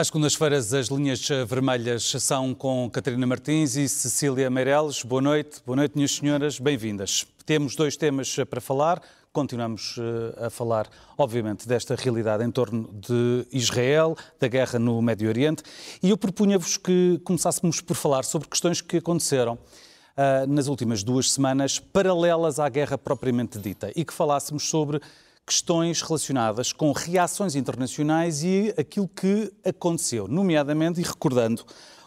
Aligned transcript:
Às 0.00 0.06
segundas-feiras, 0.06 0.72
as 0.72 0.86
linhas 0.86 1.28
vermelhas 1.46 2.10
são 2.20 2.54
com 2.54 2.88
Catarina 2.88 3.26
Martins 3.26 3.76
e 3.76 3.86
Cecília 3.86 4.48
Meireles. 4.48 5.02
Boa 5.02 5.20
noite, 5.20 5.60
boa 5.66 5.76
noite, 5.76 5.94
minhas 5.94 6.12
senhoras, 6.12 6.58
bem-vindas. 6.58 7.26
Temos 7.44 7.76
dois 7.76 7.98
temas 7.98 8.34
para 8.48 8.62
falar. 8.62 9.02
Continuamos 9.30 9.98
eh, 9.98 10.46
a 10.46 10.48
falar, 10.48 10.88
obviamente, 11.18 11.68
desta 11.68 11.94
realidade 11.96 12.42
em 12.42 12.50
torno 12.50 12.88
de 12.94 13.46
Israel, 13.52 14.16
da 14.38 14.48
guerra 14.48 14.78
no 14.78 15.02
Médio 15.02 15.28
Oriente, 15.28 15.62
e 16.02 16.08
eu 16.08 16.16
propunha-vos 16.16 16.78
que 16.78 17.20
começássemos 17.22 17.82
por 17.82 17.94
falar 17.94 18.24
sobre 18.24 18.48
questões 18.48 18.80
que 18.80 18.96
aconteceram 18.96 19.52
uh, 19.52 20.46
nas 20.48 20.66
últimas 20.66 21.02
duas 21.02 21.30
semanas, 21.30 21.78
paralelas 21.78 22.58
à 22.58 22.66
guerra 22.70 22.96
propriamente 22.96 23.58
dita, 23.58 23.92
e 23.94 24.02
que 24.02 24.14
falássemos 24.14 24.66
sobre 24.66 24.98
questões 25.46 26.02
relacionadas 26.02 26.72
com 26.72 26.92
reações 26.92 27.54
internacionais 27.54 28.42
e 28.42 28.74
aquilo 28.78 29.08
que 29.08 29.52
aconteceu, 29.64 30.28
nomeadamente, 30.28 31.00
e 31.00 31.04
recordando 31.04 31.64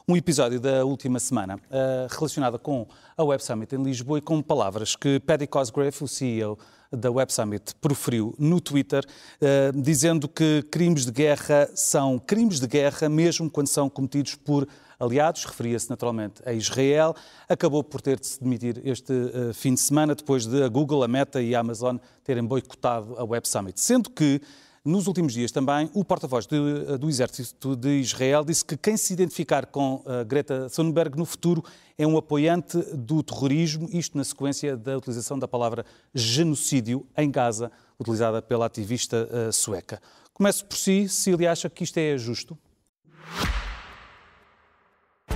um 0.07 0.17
episódio 0.17 0.59
da 0.59 0.83
última 0.83 1.19
semana 1.19 1.55
uh, 1.55 2.13
relacionado 2.13 2.59
com 2.59 2.85
a 3.15 3.23
Web 3.23 3.43
Summit 3.43 3.73
em 3.73 3.81
Lisboa 3.81 4.17
e 4.17 4.21
com 4.21 4.41
palavras 4.41 4.95
que 4.95 5.19
Paddy 5.19 5.47
Cosgrave, 5.47 5.95
o 6.01 6.07
CEO 6.07 6.57
da 6.91 7.09
Web 7.09 7.31
Summit, 7.31 7.73
proferiu 7.79 8.35
no 8.37 8.59
Twitter, 8.59 9.05
uh, 9.05 9.81
dizendo 9.81 10.27
que 10.27 10.61
crimes 10.69 11.05
de 11.05 11.11
guerra 11.11 11.69
são 11.73 12.19
crimes 12.19 12.59
de 12.59 12.67
guerra 12.67 13.07
mesmo 13.07 13.49
quando 13.49 13.67
são 13.67 13.89
cometidos 13.89 14.35
por 14.35 14.67
aliados, 14.99 15.45
referia-se 15.45 15.89
naturalmente 15.89 16.41
a 16.45 16.53
Israel, 16.53 17.15
acabou 17.47 17.83
por 17.83 18.01
ter 18.01 18.19
de 18.19 18.27
se 18.27 18.41
demitir 18.41 18.81
este 18.85 19.13
uh, 19.13 19.53
fim 19.53 19.73
de 19.73 19.79
semana, 19.79 20.15
depois 20.15 20.45
de 20.45 20.63
a 20.63 20.67
Google, 20.67 21.03
a 21.03 21.07
Meta 21.07 21.41
e 21.41 21.55
a 21.55 21.59
Amazon 21.59 21.97
terem 22.23 22.43
boicotado 22.43 23.15
a 23.17 23.23
Web 23.23 23.47
Summit. 23.47 23.79
Sendo 23.79 24.09
que, 24.09 24.41
nos 24.83 25.07
últimos 25.07 25.33
dias 25.33 25.51
também, 25.51 25.89
o 25.93 26.03
porta-voz 26.03 26.45
eh, 26.51 26.97
do 26.97 27.07
Exército 27.07 27.73
de 27.73 28.01
Israel 28.01 28.43
disse 28.43 28.65
que 28.65 28.75
quem 28.75 28.97
se 28.97 29.13
identificar 29.13 29.65
com 29.65 29.95
uh, 29.95 30.25
Greta 30.25 30.67
Thunberg 30.69 31.17
no 31.17 31.25
futuro 31.25 31.63
é 31.97 32.05
um 32.05 32.17
apoiante 32.17 32.77
do 32.93 33.23
terrorismo, 33.23 33.87
isto 33.93 34.17
na 34.17 34.23
sequência 34.25 34.75
da 34.75 34.97
utilização 34.97 35.39
da 35.39 35.47
palavra 35.47 35.85
genocídio 36.13 37.07
em 37.15 37.31
Gaza, 37.31 37.71
utilizada 37.99 38.41
pela 38.41 38.65
ativista 38.65 39.27
uh, 39.31 39.53
sueca. 39.53 40.01
Começo 40.33 40.65
por 40.65 40.75
si, 40.75 41.07
Cília, 41.07 41.51
acha 41.51 41.69
que 41.69 41.83
isto 41.83 41.97
é 41.97 42.17
justo? 42.17 42.57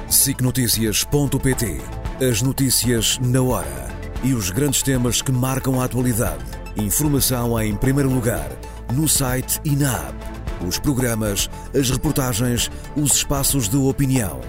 SICNotícias.pt 0.09 1.81
As 2.29 2.41
notícias 2.41 3.19
na 3.19 3.41
hora 3.41 3.89
e 4.23 4.33
os 4.33 4.49
grandes 4.49 4.81
temas 4.81 5.21
que 5.21 5.33
marcam 5.33 5.81
a 5.81 5.83
atualidade. 5.83 6.45
Informação 6.77 7.59
em 7.59 7.75
primeiro 7.75 8.09
lugar, 8.09 8.49
no 8.93 9.07
site 9.07 9.59
e 9.65 9.75
na 9.75 9.91
app. 10.07 10.17
Os 10.65 10.79
programas, 10.79 11.49
as 11.77 11.89
reportagens, 11.89 12.71
os 12.95 13.15
espaços 13.17 13.67
de 13.67 13.75
opinião. 13.75 14.39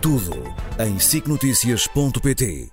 Tudo 0.00 0.54
em 0.78 1.00
SICNotícias.pt 1.00 2.70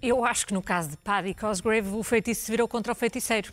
Eu 0.00 0.24
acho 0.24 0.46
que 0.46 0.54
no 0.54 0.62
caso 0.62 0.88
de 0.90 0.96
Paddy 0.96 1.34
Cosgrave 1.34 1.90
o 1.90 2.02
feitiço 2.02 2.46
se 2.46 2.50
virou 2.50 2.66
contra 2.66 2.92
o 2.92 2.96
feiticeiro. 2.96 3.52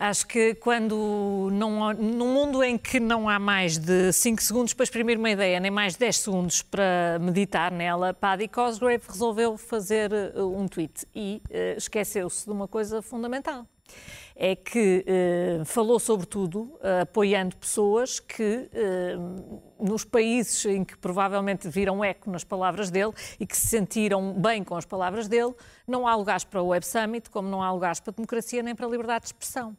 Acho 0.00 0.26
que 0.26 0.54
quando 0.54 1.50
não, 1.52 1.92
num 1.92 2.32
mundo 2.32 2.62
em 2.62 2.78
que 2.78 2.98
não 2.98 3.28
há 3.28 3.38
mais 3.38 3.76
de 3.76 4.10
5 4.10 4.42
segundos 4.42 4.72
para 4.72 4.84
exprimir 4.84 5.18
uma 5.18 5.28
ideia, 5.28 5.60
nem 5.60 5.70
mais 5.70 5.92
de 5.92 5.98
10 5.98 6.16
segundos 6.16 6.62
para 6.62 7.18
meditar 7.20 7.70
nela, 7.70 8.14
Paddy 8.14 8.48
Cosgrave 8.48 9.02
resolveu 9.06 9.58
fazer 9.58 10.10
uh, 10.34 10.58
um 10.58 10.66
tweet 10.66 11.06
e 11.14 11.42
uh, 11.50 11.76
esqueceu-se 11.76 12.46
de 12.46 12.50
uma 12.50 12.66
coisa 12.66 13.02
fundamental 13.02 13.66
é 14.42 14.56
que 14.56 15.04
eh, 15.06 15.62
falou 15.66 16.00
sobretudo 16.00 16.78
eh, 16.82 17.02
apoiando 17.02 17.54
pessoas 17.56 18.18
que 18.18 18.70
eh, 18.72 19.14
nos 19.78 20.02
países 20.02 20.64
em 20.64 20.82
que 20.82 20.96
provavelmente 20.96 21.68
viram 21.68 22.02
eco 22.02 22.30
nas 22.30 22.42
palavras 22.42 22.90
dele 22.90 23.12
e 23.38 23.46
que 23.46 23.54
se 23.54 23.66
sentiram 23.66 24.32
bem 24.32 24.64
com 24.64 24.74
as 24.76 24.86
palavras 24.86 25.28
dele, 25.28 25.54
não 25.86 26.08
há 26.08 26.14
lugares 26.14 26.42
para 26.42 26.62
o 26.62 26.68
Web 26.68 26.86
Summit, 26.86 27.28
como 27.28 27.50
não 27.50 27.62
há 27.62 27.70
lugares 27.70 28.00
para 28.00 28.12
a 28.12 28.14
democracia 28.14 28.62
nem 28.62 28.74
para 28.74 28.86
a 28.86 28.88
liberdade 28.88 29.24
de 29.24 29.26
expressão. 29.26 29.76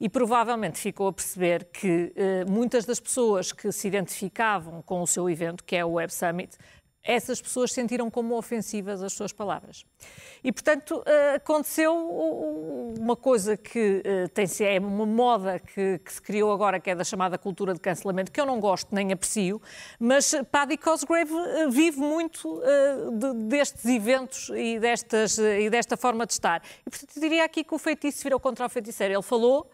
E 0.00 0.08
provavelmente 0.08 0.78
ficou 0.78 1.08
a 1.08 1.12
perceber 1.12 1.64
que 1.72 2.12
eh, 2.14 2.44
muitas 2.48 2.84
das 2.84 3.00
pessoas 3.00 3.50
que 3.50 3.72
se 3.72 3.88
identificavam 3.88 4.80
com 4.82 5.02
o 5.02 5.06
seu 5.08 5.28
evento, 5.28 5.64
que 5.64 5.74
é 5.74 5.84
o 5.84 5.94
Web 5.94 6.12
Summit, 6.14 6.56
essas 7.04 7.40
pessoas 7.40 7.70
sentiram 7.70 8.10
como 8.10 8.34
ofensivas 8.34 9.02
as 9.02 9.12
suas 9.12 9.30
palavras. 9.30 9.84
E, 10.42 10.50
portanto, 10.50 11.02
eh, 11.04 11.34
aconteceu 11.34 11.94
uma 12.98 13.14
coisa 13.14 13.58
que 13.58 14.00
eh, 14.02 14.26
tem 14.28 14.46
é 14.60 14.78
uma 14.78 15.04
moda 15.04 15.58
que, 15.58 15.98
que, 15.98 16.12
se 16.12 16.22
criou 16.22 16.50
agora, 16.50 16.80
que 16.80 16.90
é 16.90 16.94
da 16.94 17.04
chamada 17.04 17.36
cultura 17.36 17.74
de 17.74 17.80
cancelamento, 17.80 18.32
que 18.32 18.40
eu 18.40 18.46
não 18.46 18.58
gosto 18.58 18.94
nem 18.94 19.12
aprecio, 19.12 19.60
mas 19.98 20.34
Paddy 20.50 20.78
Cosgrave 20.78 21.32
eh, 21.34 21.68
vive 21.68 22.00
muito 22.00 22.62
de, 23.12 23.34
destes 23.48 23.84
eventos 23.84 24.50
e, 24.54 24.78
destas, 24.78 25.36
e 25.36 25.68
desta 25.68 25.98
forma 25.98 26.24
de 26.24 26.32
estar. 26.32 26.62
E, 26.86 26.90
portanto, 26.90 27.12
eu 27.16 27.20
diria 27.20 27.44
aqui 27.44 27.62
que 27.62 27.74
o 27.74 27.78
feitiço 27.78 28.22
virou 28.22 28.40
contra 28.40 28.64
o 28.64 28.68
feiticeiro. 28.68 29.12
Ele 29.12 29.22
falou 29.22 29.70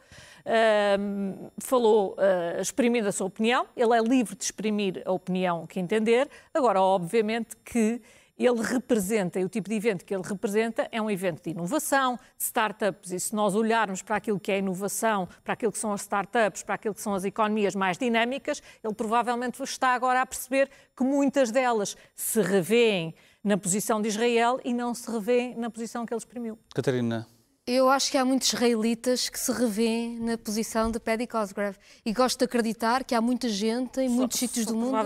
Falou 1.59 2.15
uh, 2.15 2.61
exprimindo 2.61 3.09
a 3.09 3.13
sua 3.13 3.27
opinião, 3.27 3.67
ele 3.77 3.95
é 3.95 4.01
livre 4.01 4.35
de 4.35 4.45
exprimir 4.45 5.03
a 5.05 5.13
opinião 5.13 5.67
que 5.67 5.81
entender. 5.81 6.29
Agora, 6.55 6.81
obviamente 6.81 7.57
que 7.65 8.01
ele 8.47 8.63
representa, 8.63 9.39
e 9.39 9.45
o 9.45 9.51
tipo 9.51 9.69
de 9.69 9.75
evento 9.75 10.03
que 10.03 10.15
ele 10.15 10.23
representa 10.23 10.89
é 10.91 11.01
um 11.01 11.11
evento 11.11 11.43
de 11.43 11.51
inovação, 11.51 12.17
de 12.39 12.45
startups, 12.45 13.11
e 13.11 13.21
se 13.21 13.35
nós 13.35 13.55
olharmos 13.55 14.01
para 14.01 14.17
aquilo 14.17 14.41
que 14.41 14.51
é 14.51 14.59
inovação, 14.59 15.29
para 15.45 15.53
aquilo 15.53 15.71
que 15.71 15.79
são 15.79 15.93
as 15.93 16.01
startups, 16.01 16.63
para 16.63 16.77
aquilo 16.77 16.95
que 16.95 17.03
são 17.03 17.13
as 17.13 17.25
economias 17.25 17.75
mais 17.75 17.99
dinâmicas, 17.99 18.63
ele 18.83 18.95
provavelmente 18.95 19.63
está 19.63 19.89
agora 19.89 20.23
a 20.23 20.27
perceber 20.27 20.71
que 20.97 21.05
muitas 21.05 21.51
delas 21.51 21.97
se 22.15 22.41
revêem 22.41 23.15
na 23.45 23.59
posição 23.59 24.01
de 24.01 24.09
Israel 24.09 24.59
e 24.65 24.73
não 24.73 24.95
se 24.95 25.11
revêem 25.11 25.55
na 25.57 25.69
posição 25.69 26.07
que 26.07 26.15
ele 26.15 26.19
exprimiu. 26.19 26.59
Catarina, 26.75 27.27
eu 27.73 27.89
acho 27.89 28.11
que 28.11 28.19
há 28.19 28.25
muitos 28.25 28.53
israelitas 28.53 29.29
que 29.29 29.39
se 29.39 29.53
revêem 29.53 30.19
na 30.19 30.37
posição 30.37 30.91
de 30.91 30.99
Paddy 30.99 31.27
Cosgrave 31.27 31.79
e 32.05 32.13
gosto 32.13 32.39
de 32.39 32.45
acreditar 32.45 33.05
que 33.05 33.15
há 33.15 33.21
muita 33.21 33.49
gente 33.49 34.01
em 34.01 34.09
muitos 34.09 34.41
só, 34.41 34.47
sítios 34.47 34.67
do 34.67 34.75
mundo 34.75 34.97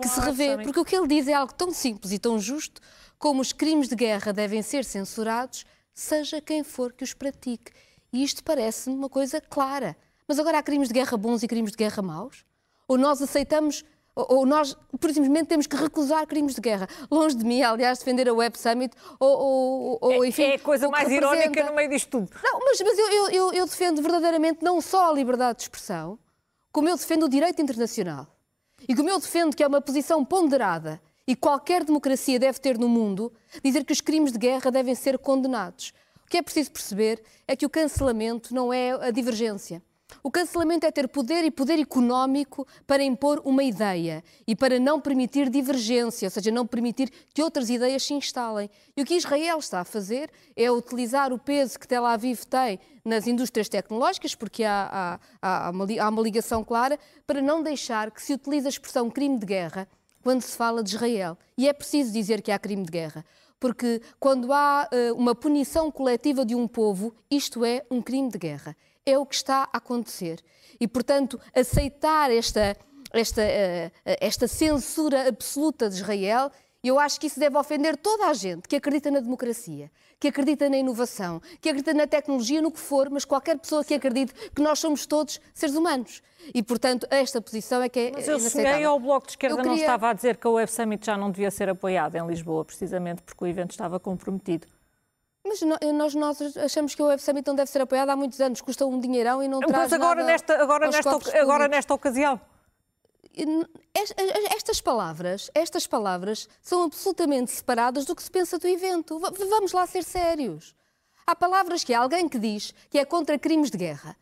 que 0.00 0.08
se 0.08 0.20
revê, 0.20 0.56
porque 0.62 0.78
o 0.78 0.84
que 0.84 0.94
ele 0.94 1.08
diz 1.08 1.26
é 1.26 1.34
algo 1.34 1.52
tão 1.52 1.72
simples 1.72 2.12
e 2.12 2.20
tão 2.20 2.38
justo 2.38 2.80
como 3.18 3.40
os 3.40 3.52
crimes 3.52 3.88
de 3.88 3.96
guerra 3.96 4.32
devem 4.32 4.62
ser 4.62 4.84
censurados, 4.84 5.64
seja 5.92 6.40
quem 6.40 6.62
for 6.62 6.92
que 6.92 7.02
os 7.02 7.12
pratique. 7.12 7.72
E 8.12 8.22
isto 8.22 8.44
parece-me 8.44 8.94
uma 8.94 9.08
coisa 9.08 9.40
clara. 9.40 9.96
Mas 10.28 10.38
agora 10.38 10.58
há 10.58 10.62
crimes 10.62 10.88
de 10.88 10.94
guerra 10.94 11.16
bons 11.16 11.42
e 11.42 11.48
crimes 11.48 11.72
de 11.72 11.76
guerra 11.76 12.02
maus? 12.02 12.44
Ou 12.86 12.96
nós 12.96 13.20
aceitamos 13.20 13.84
ou 14.14 14.44
nós, 14.44 14.76
por 15.00 15.10
simplesmente, 15.10 15.46
temos 15.46 15.66
que 15.66 15.74
recusar 15.74 16.26
crimes 16.26 16.54
de 16.54 16.60
guerra. 16.60 16.86
Longe 17.10 17.34
de 17.34 17.44
mim, 17.44 17.62
aliás, 17.62 17.98
defender 17.98 18.28
a 18.28 18.34
Web 18.34 18.58
Summit 18.58 18.94
ou, 19.18 19.38
ou, 19.38 19.98
ou 20.00 20.24
é, 20.24 20.28
enfim. 20.28 20.42
É 20.42 20.54
a 20.56 20.58
coisa 20.58 20.88
mais 20.88 21.10
irónica 21.10 21.64
no 21.64 21.74
meio 21.74 21.88
disto 21.88 22.10
tudo. 22.10 22.30
Não, 22.42 22.60
mas, 22.60 22.80
mas 22.80 22.98
eu, 22.98 23.30
eu, 23.30 23.52
eu 23.52 23.66
defendo 23.66 24.02
verdadeiramente 24.02 24.62
não 24.62 24.80
só 24.80 25.10
a 25.10 25.14
liberdade 25.14 25.58
de 25.58 25.62
expressão, 25.62 26.18
como 26.70 26.88
eu 26.88 26.96
defendo 26.96 27.24
o 27.24 27.28
direito 27.28 27.62
internacional. 27.62 28.26
E 28.86 28.94
como 28.94 29.08
eu 29.08 29.18
defendo 29.18 29.56
que 29.56 29.62
é 29.62 29.66
uma 29.66 29.80
posição 29.80 30.24
ponderada 30.24 31.00
e 31.26 31.34
qualquer 31.34 31.84
democracia 31.84 32.38
deve 32.38 32.58
ter 32.58 32.76
no 32.78 32.88
mundo, 32.88 33.32
dizer 33.64 33.84
que 33.84 33.92
os 33.92 34.00
crimes 34.00 34.32
de 34.32 34.38
guerra 34.38 34.70
devem 34.70 34.94
ser 34.94 35.18
condenados. 35.18 35.92
O 36.26 36.28
que 36.28 36.36
é 36.36 36.42
preciso 36.42 36.70
perceber 36.70 37.22
é 37.46 37.54
que 37.54 37.64
o 37.64 37.70
cancelamento 37.70 38.54
não 38.54 38.72
é 38.72 38.90
a 38.90 39.10
divergência. 39.10 39.82
O 40.22 40.30
cancelamento 40.30 40.86
é 40.86 40.90
ter 40.90 41.08
poder 41.08 41.44
e 41.44 41.50
poder 41.50 41.78
económico 41.78 42.66
para 42.86 43.02
impor 43.02 43.40
uma 43.44 43.62
ideia 43.62 44.24
e 44.46 44.56
para 44.56 44.80
não 44.80 45.00
permitir 45.00 45.48
divergência, 45.48 46.26
ou 46.26 46.30
seja, 46.30 46.50
não 46.50 46.66
permitir 46.66 47.10
que 47.32 47.42
outras 47.42 47.70
ideias 47.70 48.02
se 48.02 48.14
instalem. 48.14 48.68
E 48.96 49.02
o 49.02 49.04
que 49.04 49.14
Israel 49.14 49.58
está 49.58 49.80
a 49.80 49.84
fazer 49.84 50.30
é 50.56 50.70
utilizar 50.70 51.32
o 51.32 51.38
peso 51.38 51.78
que 51.78 51.86
Tel 51.86 52.04
Aviv 52.04 52.44
tem 52.44 52.78
nas 53.04 53.26
indústrias 53.26 53.68
tecnológicas, 53.68 54.34
porque 54.34 54.64
há, 54.64 55.18
há, 55.40 55.66
há, 55.66 55.70
uma, 55.70 55.86
há 56.00 56.08
uma 56.08 56.22
ligação 56.22 56.64
clara, 56.64 56.98
para 57.26 57.40
não 57.40 57.62
deixar 57.62 58.10
que 58.10 58.22
se 58.22 58.32
utilize 58.32 58.66
a 58.66 58.70
expressão 58.70 59.10
crime 59.10 59.38
de 59.38 59.46
guerra 59.46 59.88
quando 60.22 60.42
se 60.42 60.56
fala 60.56 60.82
de 60.82 60.94
Israel. 60.94 61.36
E 61.58 61.68
é 61.68 61.72
preciso 61.72 62.12
dizer 62.12 62.42
que 62.42 62.52
há 62.52 62.58
crime 62.58 62.84
de 62.84 62.90
guerra 62.90 63.24
porque 63.62 64.02
quando 64.18 64.52
há 64.52 64.88
uh, 64.92 65.14
uma 65.14 65.36
punição 65.36 65.88
coletiva 65.88 66.44
de 66.44 66.52
um 66.52 66.66
povo, 66.66 67.14
isto 67.30 67.64
é 67.64 67.86
um 67.88 68.02
crime 68.02 68.28
de 68.28 68.36
guerra 68.36 68.76
é 69.04 69.18
o 69.18 69.26
que 69.26 69.34
está 69.34 69.68
a 69.72 69.78
acontecer. 69.78 70.40
E, 70.80 70.88
portanto, 70.88 71.40
aceitar 71.54 72.30
esta, 72.30 72.76
esta, 73.12 73.42
eh, 73.42 73.90
esta 74.04 74.48
censura 74.48 75.28
absoluta 75.28 75.88
de 75.88 75.96
Israel, 75.96 76.50
eu 76.82 76.98
acho 76.98 77.20
que 77.20 77.28
isso 77.28 77.38
deve 77.38 77.56
ofender 77.56 77.96
toda 77.96 78.26
a 78.26 78.34
gente 78.34 78.66
que 78.66 78.74
acredita 78.74 79.10
na 79.10 79.20
democracia, 79.20 79.90
que 80.18 80.28
acredita 80.28 80.68
na 80.68 80.76
inovação, 80.76 81.40
que 81.60 81.68
acredita 81.68 81.94
na 81.94 82.06
tecnologia, 82.06 82.60
no 82.60 82.72
que 82.72 82.80
for, 82.80 83.08
mas 83.08 83.24
qualquer 83.24 83.56
pessoa 83.58 83.84
que 83.84 83.94
acredite 83.94 84.34
que 84.50 84.60
nós 84.60 84.80
somos 84.80 85.06
todos 85.06 85.40
seres 85.54 85.76
humanos. 85.76 86.22
E, 86.52 86.60
portanto, 86.62 87.06
esta 87.08 87.40
posição 87.40 87.80
é 87.82 87.88
que 87.88 88.00
é 88.00 88.12
Mas 88.12 88.26
eu 88.26 88.40
cheguei 88.40 88.82
ao 88.82 88.98
Bloco 88.98 89.26
de 89.26 89.32
Esquerda 89.34 89.56
queria... 89.56 89.70
não 89.70 89.76
estava 89.76 90.10
a 90.10 90.12
dizer 90.12 90.36
que 90.36 90.46
a 90.46 90.50
Web 90.50 90.72
Summit 90.72 91.06
já 91.06 91.16
não 91.16 91.30
devia 91.30 91.52
ser 91.52 91.68
apoiada 91.68 92.18
em 92.18 92.26
Lisboa, 92.26 92.64
precisamente 92.64 93.22
porque 93.22 93.44
o 93.44 93.46
evento 93.46 93.70
estava 93.70 94.00
comprometido. 94.00 94.66
Mas 95.52 95.60
nós, 95.92 96.14
nós 96.14 96.56
achamos 96.56 96.94
que 96.94 97.02
o 97.02 97.06
Web 97.06 97.20
Summit 97.20 97.46
não 97.46 97.54
deve 97.54 97.70
ser 97.70 97.82
apoiado 97.82 98.08
há 98.08 98.16
muitos 98.16 98.40
anos, 98.40 98.62
custa 98.62 98.86
um 98.86 98.98
dinheirão 98.98 99.42
e 99.42 99.48
não 99.48 99.60
traz 99.60 99.82
Mas 99.82 99.92
agora, 99.92 100.20
nada 100.20 100.32
nesta, 100.32 100.62
agora, 100.62 100.90
nesta, 100.90 101.40
agora 101.40 101.68
nesta 101.68 101.94
ocasião. 101.94 102.40
Estas 104.56 104.80
palavras, 104.80 105.50
estas 105.54 105.86
palavras 105.86 106.48
são 106.62 106.84
absolutamente 106.84 107.50
separadas 107.50 108.06
do 108.06 108.16
que 108.16 108.22
se 108.22 108.30
pensa 108.30 108.58
do 108.58 108.66
evento. 108.66 109.18
Vamos 109.18 109.72
lá 109.72 109.86
ser 109.86 110.04
sérios. 110.04 110.74
Há 111.26 111.36
palavras 111.36 111.84
que 111.84 111.92
há 111.92 112.00
alguém 112.00 112.28
que 112.28 112.38
diz 112.38 112.74
que 112.88 112.98
é 112.98 113.04
contra 113.04 113.38
crimes 113.38 113.70
de 113.70 113.76
guerra. 113.76 114.16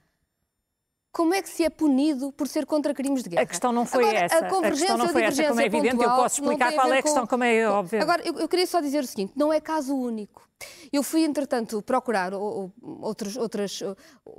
Como 1.12 1.35
é 1.35 1.43
que 1.43 1.49
se 1.49 1.65
é 1.65 1.71
punido 1.71 2.31
por 2.33 2.47
ser 2.47 2.65
contra 2.65 2.95
crimes 2.95 3.25
de 3.25 3.31
guerra? 3.31 3.43
A 3.43 3.47
questão 3.47 3.73
não 3.73 3.85
foi 3.85 4.05
Agora, 4.05 4.19
essa. 4.19 4.35
A, 4.37 4.39
a 4.39 4.71
questão 4.71 4.97
não 4.97 5.09
foi 5.09 5.23
essa, 5.25 5.49
como 5.49 5.61
é 5.61 5.67
evidente. 5.67 5.97
Pontual, 5.97 6.17
eu 6.17 6.23
posso 6.23 6.41
explicar 6.41 6.73
qual 6.73 6.93
é 6.93 6.99
a 6.99 7.03
questão, 7.03 7.23
com... 7.23 7.29
como 7.29 7.45
é 7.45 7.69
óbvio. 7.69 8.01
Agora, 8.01 8.23
eu, 8.25 8.39
eu, 8.39 8.49
queria 8.49 8.67
só 8.67 8.81
dizer 8.81 9.03
o 9.03 9.07
seguinte: 9.07 9.33
não 9.35 9.53
é 9.53 9.61
caso 9.61 9.95
único. 9.97 10.49
Eu 10.93 11.03
fui, 11.03 11.25
entretanto, 11.25 11.83
procurar 11.83 12.33
outros, 12.35 13.37
outros, 13.37 13.83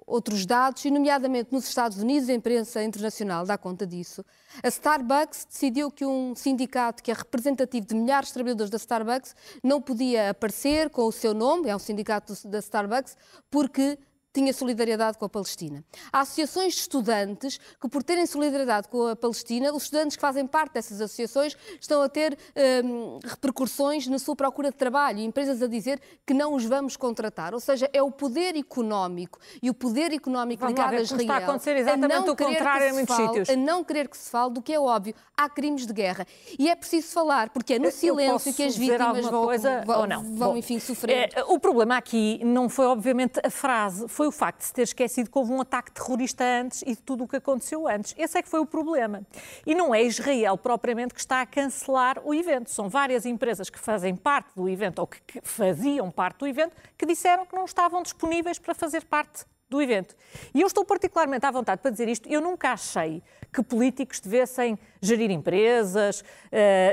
outros 0.05 0.45
dados, 0.45 0.85
e, 0.85 0.91
nomeadamente 0.91 1.51
nos 1.51 1.67
Estados 1.67 1.97
Unidos, 1.97 2.29
a 2.29 2.33
imprensa 2.33 2.83
internacional 2.83 3.45
dá 3.45 3.57
conta 3.57 3.85
disso. 3.85 4.23
A 4.63 4.67
Starbucks 4.67 5.45
decidiu 5.49 5.89
que 5.91 6.05
um 6.05 6.35
sindicato 6.35 7.01
que 7.01 7.11
é 7.11 7.13
representativo 7.13 7.87
de 7.87 7.95
milhares 7.95 8.27
de 8.27 8.33
trabalhadores 8.35 8.69
da 8.69 8.77
Starbucks 8.77 9.35
não 9.63 9.81
podia 9.81 10.29
aparecer 10.29 10.89
com 10.89 11.05
o 11.07 11.11
seu 11.11 11.33
nome, 11.33 11.69
é 11.69 11.75
um 11.75 11.79
sindicato 11.79 12.33
da 12.47 12.59
Starbucks, 12.59 13.17
porque 13.49 13.97
tinha 14.33 14.53
solidariedade 14.53 15.17
com 15.17 15.25
a 15.25 15.29
Palestina. 15.29 15.83
Há 16.11 16.21
associações 16.21 16.73
de 16.73 16.79
estudantes 16.81 17.59
que, 17.79 17.87
por 17.89 18.03
terem 18.03 18.25
solidariedade 18.25 18.87
com 18.87 19.07
a 19.07 19.15
Palestina, 19.15 19.73
os 19.73 19.83
estudantes 19.83 20.15
que 20.15 20.21
fazem 20.21 20.45
parte 20.47 20.73
dessas 20.73 21.01
associações 21.01 21.55
estão 21.79 22.01
a 22.01 22.09
ter 22.09 22.37
hum, 22.83 23.19
repercussões 23.23 24.07
na 24.07 24.19
sua 24.19 24.35
procura 24.35 24.71
de 24.71 24.77
trabalho 24.77 25.19
e 25.19 25.25
empresas 25.25 25.61
a 25.61 25.67
dizer 25.67 25.99
que 26.25 26.33
não 26.33 26.53
os 26.53 26.65
vamos 26.65 26.95
contratar. 26.95 27.53
Ou 27.53 27.59
seja, 27.59 27.89
é 27.91 28.01
o 28.01 28.11
poder 28.11 28.55
económico 28.55 29.39
e 29.61 29.69
o 29.69 29.73
poder 29.73 30.13
económico 30.13 30.61
vamos 30.61 30.77
ligado 30.77 30.93
a 30.93 31.01
Israel 31.01 31.21
está 31.21 31.35
a 31.35 31.37
acontecer 31.37 31.77
exatamente 31.77 32.29
a 32.29 32.31
o 32.31 32.35
contrário 32.35 32.87
em 32.87 32.93
muitos 32.93 33.15
fale, 33.15 33.27
sítios. 33.27 33.49
A 33.49 33.55
não 33.55 33.83
querer 33.83 34.07
que 34.07 34.17
se 34.17 34.29
fale 34.29 34.53
do 34.53 34.61
que 34.61 34.73
é 34.73 34.79
óbvio. 34.79 35.13
Há 35.35 35.49
crimes 35.49 35.85
de 35.85 35.93
guerra. 35.93 36.25
E 36.57 36.69
é 36.69 36.75
preciso 36.75 37.07
falar, 37.07 37.49
porque 37.49 37.73
é 37.73 37.79
no 37.79 37.91
silêncio 37.91 38.53
que 38.53 38.63
as 38.63 38.75
vítimas 38.75 39.25
vão, 39.25 39.45
coisa, 39.45 39.83
vão, 39.85 40.07
não? 40.07 40.23
vão 40.23 40.51
Bom, 40.51 40.57
enfim, 40.57 40.79
sofrer. 40.79 41.31
É, 41.35 41.43
o 41.43 41.59
problema 41.59 41.97
aqui 41.97 42.39
não 42.43 42.69
foi, 42.69 42.85
obviamente, 42.85 43.39
a 43.43 43.49
frase, 43.49 44.07
foi 44.07 44.20
o 44.27 44.31
facto 44.31 44.59
de 44.59 44.65
se 44.65 44.73
ter 44.73 44.83
esquecido 44.83 45.29
que 45.29 45.37
houve 45.37 45.51
um 45.51 45.61
ataque 45.61 45.91
terrorista 45.91 46.43
antes 46.43 46.81
e 46.83 46.95
de 46.95 47.01
tudo 47.01 47.23
o 47.23 47.27
que 47.27 47.35
aconteceu 47.35 47.87
antes. 47.87 48.13
Esse 48.17 48.37
é 48.37 48.41
que 48.41 48.49
foi 48.49 48.59
o 48.59 48.65
problema. 48.65 49.25
E 49.65 49.75
não 49.75 49.93
é 49.93 50.03
Israel 50.03 50.57
propriamente 50.57 51.13
que 51.13 51.19
está 51.19 51.41
a 51.41 51.45
cancelar 51.45 52.19
o 52.23 52.33
evento. 52.33 52.69
São 52.69 52.89
várias 52.89 53.25
empresas 53.25 53.69
que 53.69 53.79
fazem 53.79 54.15
parte 54.15 54.55
do 54.55 54.67
evento 54.69 54.99
ou 54.99 55.07
que 55.07 55.41
faziam 55.41 56.09
parte 56.11 56.39
do 56.39 56.47
evento 56.47 56.75
que 56.97 57.05
disseram 57.05 57.45
que 57.45 57.55
não 57.55 57.65
estavam 57.65 58.01
disponíveis 58.01 58.59
para 58.59 58.73
fazer 58.73 59.05
parte 59.05 59.45
do 59.71 59.81
evento. 59.81 60.15
E 60.53 60.61
eu 60.61 60.67
estou 60.67 60.83
particularmente 60.83 61.45
à 61.45 61.51
vontade 61.51 61.81
para 61.81 61.89
dizer 61.89 62.09
isto. 62.09 62.29
Eu 62.29 62.41
nunca 62.41 62.73
achei 62.73 63.23
que 63.51 63.63
políticos 63.63 64.19
devessem 64.19 64.77
gerir 65.01 65.31
empresas, 65.31 66.21
uh, 66.21 66.23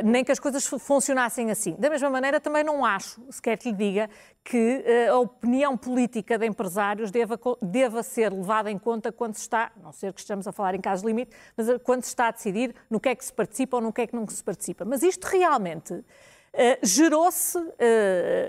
nem 0.05 0.25
que 0.25 0.33
as 0.33 0.39
coisas 0.39 0.67
funcionassem 0.67 1.51
assim. 1.51 1.77
Da 1.79 1.91
mesma 1.91 2.09
maneira, 2.09 2.41
também 2.41 2.65
não 2.65 2.85
acho, 2.85 3.21
se 3.31 3.43
quer 3.43 3.57
que 3.57 3.71
lhe 3.71 3.77
diga, 3.77 4.11
que 4.45 4.85
uh, 5.09 5.13
a 5.13 5.19
opinião 5.19 5.77
política 5.77 6.39
de 6.39 6.47
empresários 6.47 7.11
deva, 7.11 7.39
deva 7.61 8.03
ser 8.03 8.33
levada 8.33 8.71
em 8.71 8.79
conta 8.79 9.13
quando 9.13 9.35
se 9.35 9.43
está, 9.43 9.73
não 9.83 9.93
ser 9.93 10.13
que 10.13 10.21
estejamos 10.21 10.47
a 10.47 10.53
falar 10.53 10.75
em 10.75 10.81
caso 10.81 11.07
limite, 11.07 11.37
mas 11.57 11.69
eh, 11.69 11.79
quando 11.79 12.03
se 12.03 12.09
está 12.09 12.29
a 12.29 12.31
decidir 12.31 12.75
no 12.89 12.99
que 12.99 13.09
é 13.09 13.15
que 13.15 13.25
se 13.25 13.33
participa 13.33 13.77
ou 13.77 13.83
no 13.83 13.93
que 13.93 14.01
é 14.01 14.07
que 14.07 14.17
não 14.17 14.27
se 14.27 14.43
participa. 14.43 14.85
Mas 14.85 15.03
isto 15.03 15.25
realmente 15.25 16.05
Uh, 16.53 16.79
gerou-se 16.83 17.59
uh, 17.59 17.73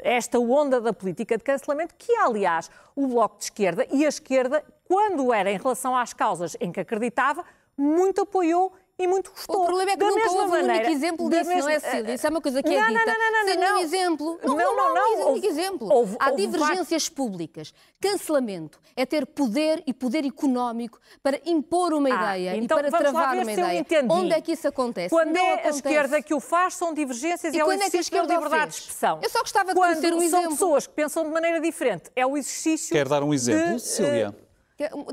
esta 0.04 0.40
onda 0.40 0.80
da 0.80 0.94
política 0.94 1.38
de 1.38 1.44
cancelamento, 1.44 1.94
que 1.98 2.16
aliás 2.16 2.72
o 2.96 3.08
Bloco 3.08 3.38
de 3.38 3.44
Esquerda 3.46 3.86
e 3.92 4.06
a 4.06 4.10
esquerda, 4.10 4.64
quando 4.88 5.34
era 5.34 5.52
em 5.52 5.58
relação 5.58 5.96
às 5.96 6.14
causas 6.14 6.56
em 6.60 6.72
que 6.72 6.80
acreditava, 6.80 7.44
muito 7.78 8.22
apoiou 8.22 8.74
e 9.00 9.08
muito 9.08 9.32
gostou. 9.32 9.64
O 9.64 9.66
problema 9.66 9.92
é 9.92 9.94
que 9.96 10.00
da 10.00 10.10
nunca 10.10 10.32
houve 10.32 10.48
maneira, 10.50 10.74
um 10.74 10.76
único 10.76 10.92
exemplo 10.92 11.30
disso, 11.30 11.50
mesma... 11.50 11.62
não 11.62 11.70
é, 11.70 11.80
Cília? 11.80 12.14
Isso 12.16 12.28
é 12.28 12.30
uma 12.30 12.42
coisa 12.42 12.62
que 12.62 12.70
é 12.70 12.82
não, 12.82 12.88
dita. 12.88 13.06
Não, 13.06 13.14
não, 13.14 13.32
não, 13.32 13.46
Sem 13.46 13.56
não, 13.56 13.62
nenhum 13.62 13.80
exemplo. 13.80 14.40
Não, 14.44 14.56
não, 14.56 14.76
não. 14.76 14.94
não, 14.94 15.20
não, 15.20 15.32
único 15.32 15.48
exemplo. 15.48 15.90
Houve, 15.90 16.18
Há 16.20 16.30
houve 16.32 16.48
divergências 16.48 17.08
públicas. 17.08 17.74
Cancelamento 18.02 18.80
é 18.98 19.06
ter 19.06 19.26
poder 19.26 19.82
e 19.88 19.94
poder 19.94 20.26
económico 20.26 21.00
para 21.24 21.40
impor 21.46 21.94
uma 21.94 22.10
ah, 22.10 22.38
ideia 22.38 22.58
então 22.58 22.78
e 22.78 22.82
para 22.82 22.98
travar 22.98 23.38
uma 23.38 23.52
ideia. 23.52 23.86
Onde 24.10 24.34
é 24.34 24.42
que 24.42 24.52
isso 24.52 24.68
acontece? 24.68 25.10
Quando 25.10 25.34
não 25.34 25.42
é 25.42 25.54
acontece. 25.54 25.68
a 25.68 25.72
esquerda 25.72 26.22
que 26.22 26.34
o 26.34 26.40
faz, 26.42 26.74
são 26.74 26.94
divergências 26.94 27.54
e, 27.54 27.58
e 27.58 27.60
é 27.60 27.66
o 27.66 27.72
exercício 27.72 28.18
é 28.18 28.26
da 28.26 28.36
liberdade 28.36 28.72
de 28.72 28.78
expressão. 28.80 29.20
Eu 29.24 29.30
só 29.30 29.40
gostava 29.40 29.74
de 29.74 29.80
quando 29.80 29.96
conhecer 29.96 30.14
um 30.14 30.20
são 30.20 30.40
exemplo. 30.40 30.50
pessoas 30.52 30.88
que 30.88 30.94
pensam 30.94 31.24
de 31.24 31.30
maneira 31.30 31.62
diferente, 31.62 32.12
é 32.16 32.26
o 32.26 32.36
exercício 32.36 32.94
Quer 32.94 33.08
dar 33.08 33.24
um 33.24 33.34
exemplo, 33.34 33.76
de, 33.76 33.82
Cília? 33.82 34.30
Uh, 34.30 34.49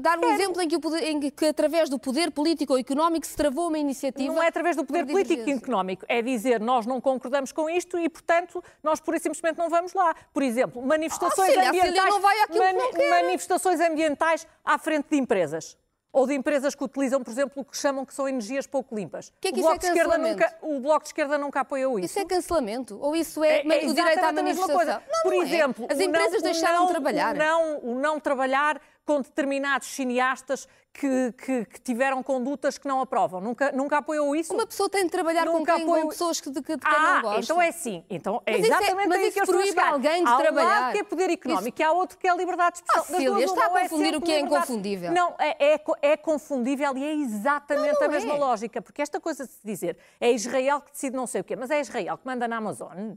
Dar 0.01 0.19
um 0.19 0.31
é. 0.31 0.35
exemplo 0.35 0.63
em 0.63 0.69
que, 0.69 0.79
poder, 0.79 1.03
em 1.03 1.19
que, 1.31 1.47
através 1.47 1.91
do 1.91 1.99
poder 1.99 2.31
político 2.31 2.73
ou 2.75 2.79
económico, 2.79 3.27
se 3.27 3.35
travou 3.35 3.67
uma 3.67 3.79
iniciativa. 3.79 4.33
Não 4.33 4.41
é 4.41 4.47
através 4.47 4.77
do 4.77 4.85
poder 4.85 5.05
político 5.05 5.49
e 5.49 5.53
económico, 5.53 6.05
é 6.09 6.23
dizer 6.23 6.61
nós 6.61 6.87
não 6.87 7.01
concordamos 7.01 7.51
com 7.51 7.69
isto 7.69 7.99
e, 7.99 8.09
portanto, 8.09 8.63
nós 8.83 9.01
por 9.01 9.15
e 9.17 9.19
simplesmente 9.19 9.59
não 9.59 9.69
vamos 9.69 9.93
lá. 9.93 10.15
Por 10.33 10.43
exemplo, 10.43 10.81
manifestações 10.81 11.57
oh, 11.57 11.69
ambientais. 11.69 12.11
não 12.11 12.21
vai 12.21 12.37
mani 12.49 13.11
manifestações 13.11 13.81
ambientais 13.81 14.47
à 14.65 14.79
frente 14.79 15.07
de 15.11 15.17
empresas 15.17 15.77
ou 16.17 16.27
de 16.27 16.33
empresas 16.33 16.75
que 16.75 16.83
utilizam, 16.83 17.23
por 17.23 17.31
exemplo, 17.31 17.61
o 17.61 17.65
que 17.65 17.77
chamam 17.77 18.03
que 18.07 18.15
são 18.15 18.27
energias 18.27 18.67
pouco 18.67 18.97
limpas. 18.97 19.31
Que 19.39 19.49
é 19.49 19.53
que 19.53 19.61
o, 19.61 19.63
bloco 19.63 19.77
isso 19.77 19.87
é 19.87 19.93
de 19.93 19.99
esquerda 19.99 20.19
nunca, 20.19 20.57
o 20.63 20.81
Bloco 20.81 21.03
de 21.03 21.09
Esquerda 21.09 21.37
nunca 21.37 21.61
apoiou 21.61 21.99
isso. 21.99 22.07
Isso 22.07 22.19
é 22.21 22.25
cancelamento? 22.25 22.99
Ou 22.99 23.15
isso 23.15 23.45
é, 23.45 23.59
é, 23.59 23.85
é 23.85 23.87
o 23.87 23.93
direito 23.93 24.25
à 24.25 24.33
manifestação? 24.33 24.77
Coisa. 24.77 25.03
Não, 25.13 25.23
por 25.23 25.35
não 25.35 25.43
é. 25.43 25.45
exemplo, 25.45 25.87
é. 25.91 25.93
as 25.93 26.01
empresas 26.01 26.43
não, 26.43 26.51
deixaram 26.51 26.87
de 26.87 26.93
trabalhar. 26.93 27.35
O 27.35 27.39
não, 27.39 27.79
o 27.81 27.95
não 27.97 28.19
trabalhar 28.19 28.81
com 29.07 29.21
determinados 29.21 29.87
cineastas 29.87 30.69
que, 30.93 31.33
que, 31.33 31.65
que, 31.67 31.81
tiveram 31.81 32.23
condutas 32.23 32.77
que 32.77 32.89
não 32.89 33.01
aprovam. 33.01 33.41
Nunca, 33.41 33.71
nunca 33.71 33.99
apoiou 33.99 34.35
isso? 34.35 34.53
Uma 34.53 34.67
pessoa 34.67 34.89
tem 34.89 35.05
de 35.05 35.11
trabalhar 35.11 35.45
nunca 35.45 35.73
com, 35.73 35.79
quem, 35.79 35.85
apoio... 35.85 36.03
com 36.03 36.09
pessoas 36.09 36.41
que, 36.41 36.51
de, 36.51 36.61
de 36.61 36.63
quem 36.63 36.79
ah, 36.83 37.15
não 37.15 37.23
gosta. 37.23 37.41
então 37.41 37.63
é 37.63 37.71
sim. 37.71 38.05
Então 38.11 38.43
é 38.45 38.53
mas 38.53 38.67
exatamente 38.67 39.09
isso 39.09 39.15
é, 39.15 39.19
aí 39.19 39.33
que 39.33 39.41
eu 39.41 39.45
estou 39.45 39.61
a 39.61 39.67
chegar. 39.67 39.93
alguém 39.93 40.25
de 40.25 40.31
há 40.31 40.35
um 40.35 40.39
trabalhar. 40.39 40.81
lado 40.81 40.93
que 40.93 40.99
é 40.99 41.03
poder 41.05 41.31
económico 41.31 41.69
isso... 41.69 41.83
e 41.83 41.85
há 41.85 41.93
outro 41.93 42.19
que 42.19 42.27
é 42.27 42.37
liberdade 42.37 42.73
de 42.73 42.79
expressão. 42.79 43.15
Ah, 43.15 43.19
Cília, 43.19 43.45
está 43.45 43.67
a 43.67 43.71
confundir 43.71 44.15
é 44.15 44.17
o 44.17 44.21
que 44.21 44.33
é 44.33 44.41
inconfundível. 44.41 45.13
Não, 45.13 45.35
é, 45.39 45.75
é, 45.75 45.81
é 46.03 46.17
confundível 46.17 46.97
e 46.97 47.05
é 47.05 47.15
exatamente 47.15 47.93
não, 47.93 48.01
não 48.01 48.07
a 48.09 48.11
mesma 48.11 48.35
é. 48.35 48.39
lógica. 48.39 48.83
Porque 48.83 49.01
esta 49.01 49.21
coisa 49.21 49.47
de 49.47 49.53
se 49.53 49.65
dizer 49.65 49.97
é 50.21 50.33
Israel 50.33 50.81
que 50.81 50.91
decide 50.91 51.15
não 51.15 51.29
sei 51.29 51.43
o 51.43 51.45
quê, 51.45 51.55
mas 51.55 51.71
é 51.71 51.81
Israel 51.81 52.19
que 52.19 52.27
manda 52.27 52.49
na 52.49 52.57
Amazon. 52.57 53.17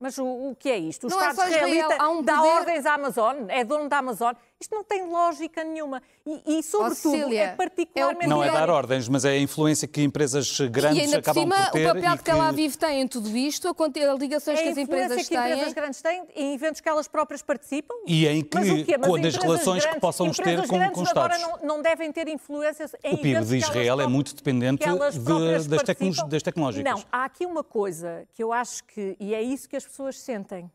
Mas 0.00 0.16
o, 0.16 0.24
o 0.24 0.56
que 0.56 0.70
é 0.70 0.78
isto? 0.78 1.06
O 1.06 1.10
não 1.10 1.20
é 1.22 1.30
Estado 1.30 1.52
é 1.52 1.56
israelita 1.56 2.08
um 2.08 2.22
dá 2.22 2.36
poder... 2.36 2.48
ordens 2.48 2.86
à 2.86 2.94
Amazon, 2.94 3.36
é 3.48 3.62
dono 3.62 3.86
da 3.86 3.98
Amazon. 3.98 4.34
Isto 4.60 4.74
não 4.74 4.84
tem 4.84 5.06
lógica 5.06 5.64
nenhuma. 5.64 6.02
E, 6.26 6.58
e 6.58 6.62
sobretudo, 6.62 7.12
Cília, 7.16 7.40
é 7.40 7.48
particularmente... 7.56 8.26
É 8.26 8.28
não 8.28 8.44
é 8.44 8.50
dar 8.50 8.68
ordens, 8.68 9.08
mas 9.08 9.24
é 9.24 9.30
a 9.30 9.38
influência 9.38 9.88
que 9.88 10.02
empresas 10.02 10.60
grandes 10.60 10.98
e 10.98 11.00
ainda 11.04 11.18
acabam 11.18 11.48
por, 11.48 11.56
cima, 11.56 11.66
por 11.70 11.72
ter. 11.72 11.84
o 11.84 11.94
papel 11.94 12.12
que, 12.12 12.18
que 12.18 12.24
Tel 12.24 12.42
Aviv 12.42 12.76
tem 12.76 13.00
em 13.00 13.08
tudo 13.08 13.34
isto, 13.34 13.68
a 13.68 14.14
ligações 14.14 14.58
é 14.58 14.62
que 14.62 14.68
as 14.68 14.76
empresas 14.76 15.28
que 15.28 15.34
têm... 15.34 15.52
empresas 15.52 15.72
grandes 15.72 16.02
têm 16.02 16.22
em 16.36 16.54
eventos 16.54 16.82
que 16.82 16.88
elas 16.88 17.08
próprias 17.08 17.40
participam. 17.40 17.94
E 18.06 18.26
em 18.26 18.42
que, 18.44 18.58
mas 18.58 19.08
quando 19.08 19.24
as 19.24 19.36
relações 19.36 19.82
grandes, 19.82 19.94
que 19.94 20.00
possam 20.00 20.30
ter 20.30 20.60
com, 20.68 20.78
com 20.90 21.08
agora 21.08 21.36
Estados. 21.36 21.62
Não, 21.62 21.76
não 21.76 21.82
devem 21.82 22.12
ter 22.12 22.28
influências 22.28 22.94
em 23.02 23.14
O 23.14 23.18
PIB 23.18 23.44
de 23.44 23.56
Israel 23.56 24.00
é 24.02 24.06
muito 24.06 24.34
dependente 24.34 24.84
de, 24.84 25.68
das, 25.68 25.82
tecno 25.82 26.12
das 26.28 26.42
tecnológicas. 26.42 26.92
Não, 26.92 27.02
há 27.10 27.24
aqui 27.24 27.46
uma 27.46 27.64
coisa 27.64 28.26
que 28.34 28.42
eu 28.42 28.52
acho 28.52 28.84
que, 28.84 29.16
e 29.18 29.34
é 29.34 29.40
isso 29.40 29.66
que 29.66 29.76
as 29.76 29.86
pessoas 29.86 30.18
sentem, 30.18 30.70